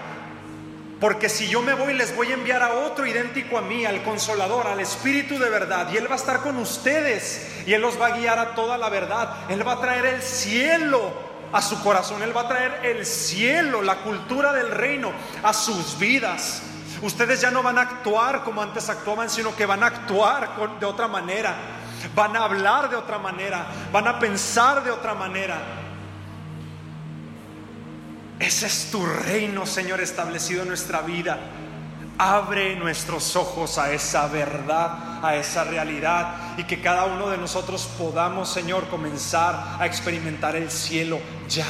porque 1.02 1.30
si 1.30 1.48
yo 1.48 1.64
me 1.64 1.74
voy, 1.74 1.96
les 1.96 2.16
voy 2.16 2.30
a 2.30 2.36
enviar 2.36 2.62
a 2.62 2.74
otro 2.74 3.08
idéntico 3.08 3.58
a 3.58 3.62
mí, 3.62 3.86
al 3.86 4.04
consolador, 4.04 4.68
al 4.68 4.80
Espíritu 4.80 5.40
de 5.40 5.50
verdad. 5.50 5.92
Y 5.92 5.98
Él 5.98 6.08
va 6.08 6.14
a 6.14 6.18
estar 6.18 6.42
con 6.42 6.58
ustedes. 6.58 7.64
Y 7.66 7.74
Él 7.74 7.82
los 7.82 8.00
va 8.00 8.06
a 8.06 8.18
guiar 8.18 8.38
a 8.38 8.54
toda 8.54 8.78
la 8.78 8.88
verdad. 8.88 9.50
Él 9.50 9.68
va 9.68 9.74
a 9.74 9.82
traer 9.82 10.06
el 10.06 10.22
cielo 10.22 11.12
a 11.52 11.60
su 11.64 11.82
corazón. 11.82 12.22
Él 12.22 12.38
va 12.38 12.42
a 12.42 12.48
traer 12.48 12.82
el 12.84 13.04
cielo, 13.04 13.82
la 13.82 14.04
cultura 14.04 14.54
del 14.54 14.70
reino, 14.70 15.12
a 15.42 15.54
sus 15.54 15.98
vidas. 15.98 16.62
Ustedes 17.02 17.42
ya 17.42 17.50
no 17.50 17.64
van 17.64 17.80
a 17.80 17.82
actuar 17.82 18.44
como 18.44 18.62
antes 18.62 18.88
actuaban, 18.88 19.28
sino 19.28 19.56
que 19.56 19.66
van 19.66 19.82
a 19.82 19.88
actuar 19.88 20.52
de 20.80 20.86
otra 20.86 21.08
manera. 21.08 21.56
Van 22.14 22.36
a 22.36 22.44
hablar 22.44 22.92
de 22.92 22.96
otra 22.96 23.18
manera. 23.18 23.66
Van 23.92 24.08
a 24.08 24.20
pensar 24.20 24.84
de 24.84 24.92
otra 24.92 25.16
manera. 25.16 25.81
Ese 28.42 28.66
es 28.66 28.90
tu 28.90 29.06
reino, 29.06 29.68
Señor, 29.68 30.02
establecido 30.02 30.64
en 30.64 30.70
nuestra 30.70 31.02
vida. 31.02 31.40
Abre 32.18 32.76
nuestros 32.76 33.36
ojos 33.36 33.78
a 33.78 33.94
esa 33.94 34.28
verdad, 34.28 35.24
a 35.24 35.36
esa 35.36 35.64
realidad 35.64 36.58
y 36.58 36.64
que 36.64 36.82
cada 36.82 37.06
uno 37.06 37.30
de 37.30 37.38
nosotros 37.38 37.88
podamos, 38.00 38.50
Señor, 38.52 38.88
comenzar 38.90 39.78
a 39.80 39.86
experimentar 39.86 40.56
el 40.56 40.72
cielo 40.72 41.20
ya. 41.48 41.68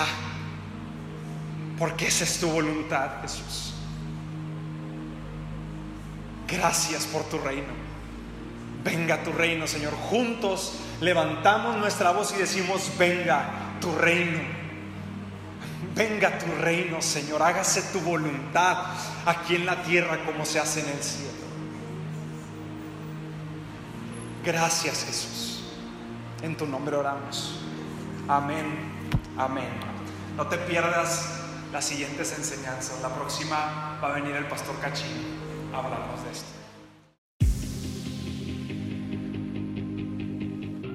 Porque 1.77 2.07
esa 2.07 2.23
es 2.23 2.39
tu 2.39 2.47
voluntad, 2.47 3.21
Jesús. 3.21 3.73
Gracias 6.47 7.05
por 7.05 7.23
tu 7.23 7.37
reino. 7.37 7.73
Venga 8.81 9.23
tu 9.23 9.33
reino, 9.33 9.67
Señor. 9.67 9.93
Juntos 10.09 10.75
levantamos 11.01 11.75
nuestra 11.75 12.11
voz 12.11 12.33
y 12.33 12.39
decimos, 12.39 12.89
venga 12.97 13.77
tu 13.81 13.93
reino. 13.93 14.60
Venga 16.01 16.35
tu 16.39 16.47
reino, 16.59 16.99
Señor, 16.99 17.43
hágase 17.43 17.83
tu 17.93 17.99
voluntad 17.99 18.75
aquí 19.23 19.53
en 19.53 19.67
la 19.67 19.83
tierra 19.83 20.25
como 20.25 20.45
se 20.45 20.59
hace 20.59 20.79
en 20.79 20.89
el 20.89 21.03
cielo. 21.03 21.29
Gracias 24.43 25.05
Jesús. 25.05 25.63
En 26.41 26.57
tu 26.57 26.65
nombre 26.65 26.95
oramos. 26.95 27.59
Amén. 28.27 28.65
Amén. 29.37 29.69
No 30.35 30.47
te 30.47 30.57
pierdas 30.57 31.39
las 31.71 31.85
siguientes 31.85 32.35
enseñanzas. 32.35 32.99
La 33.03 33.09
próxima 33.09 33.99
va 34.03 34.07
a 34.07 34.13
venir 34.13 34.35
el 34.35 34.47
pastor 34.47 34.79
Cachín 34.79 35.37
a 35.71 35.77
hablarnos 35.77 36.23
de 36.23 36.31
esto. 36.31 36.60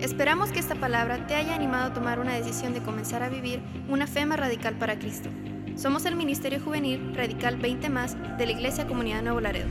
Esperamos 0.06 0.52
que 0.52 0.60
esta 0.60 0.76
palabra 0.76 1.26
te 1.26 1.34
haya 1.34 1.56
animado 1.56 1.86
a 1.86 1.92
tomar 1.92 2.20
una 2.20 2.32
decisión 2.32 2.72
de 2.72 2.80
comenzar 2.80 3.24
a 3.24 3.28
vivir 3.28 3.60
una 3.88 4.06
fe 4.06 4.24
más 4.24 4.38
radical 4.38 4.76
para 4.76 4.96
Cristo. 5.00 5.30
Somos 5.76 6.06
el 6.06 6.14
Ministerio 6.14 6.60
Juvenil 6.60 7.12
Radical 7.16 7.56
20 7.56 7.88
más 7.88 8.16
de 8.38 8.46
la 8.46 8.52
Iglesia 8.52 8.86
Comunidad 8.86 9.22
Nuevo 9.22 9.40
Laredo. 9.40 9.66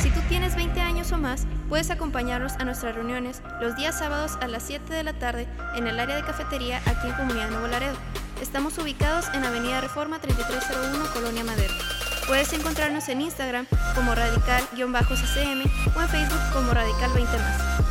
Si 0.00 0.10
tú 0.10 0.20
tienes 0.28 0.54
20 0.54 0.80
años 0.80 1.10
o 1.10 1.18
más, 1.18 1.44
puedes 1.68 1.90
acompañarnos 1.90 2.52
a 2.60 2.64
nuestras 2.64 2.94
reuniones 2.94 3.42
los 3.60 3.74
días 3.74 3.98
sábados 3.98 4.38
a 4.40 4.46
las 4.46 4.62
7 4.62 4.94
de 4.94 5.02
la 5.02 5.14
tarde 5.14 5.48
en 5.74 5.88
el 5.88 5.98
área 5.98 6.14
de 6.14 6.22
cafetería 6.22 6.80
aquí 6.86 7.08
en 7.08 7.14
Comunidad 7.14 7.50
Nuevo 7.50 7.66
Laredo. 7.66 7.96
Estamos 8.40 8.78
ubicados 8.78 9.26
en 9.34 9.42
Avenida 9.42 9.80
Reforma 9.80 10.20
3301, 10.20 11.04
Colonia 11.12 11.42
Madero. 11.42 11.74
Puedes 12.28 12.52
encontrarnos 12.52 13.08
en 13.08 13.22
Instagram 13.22 13.66
como 13.96 14.14
radical-ccm 14.14 15.64
o 15.96 16.00
en 16.00 16.08
Facebook 16.08 16.52
como 16.52 16.72
radical 16.74 17.10
20 17.12 17.36
más. 17.38 17.89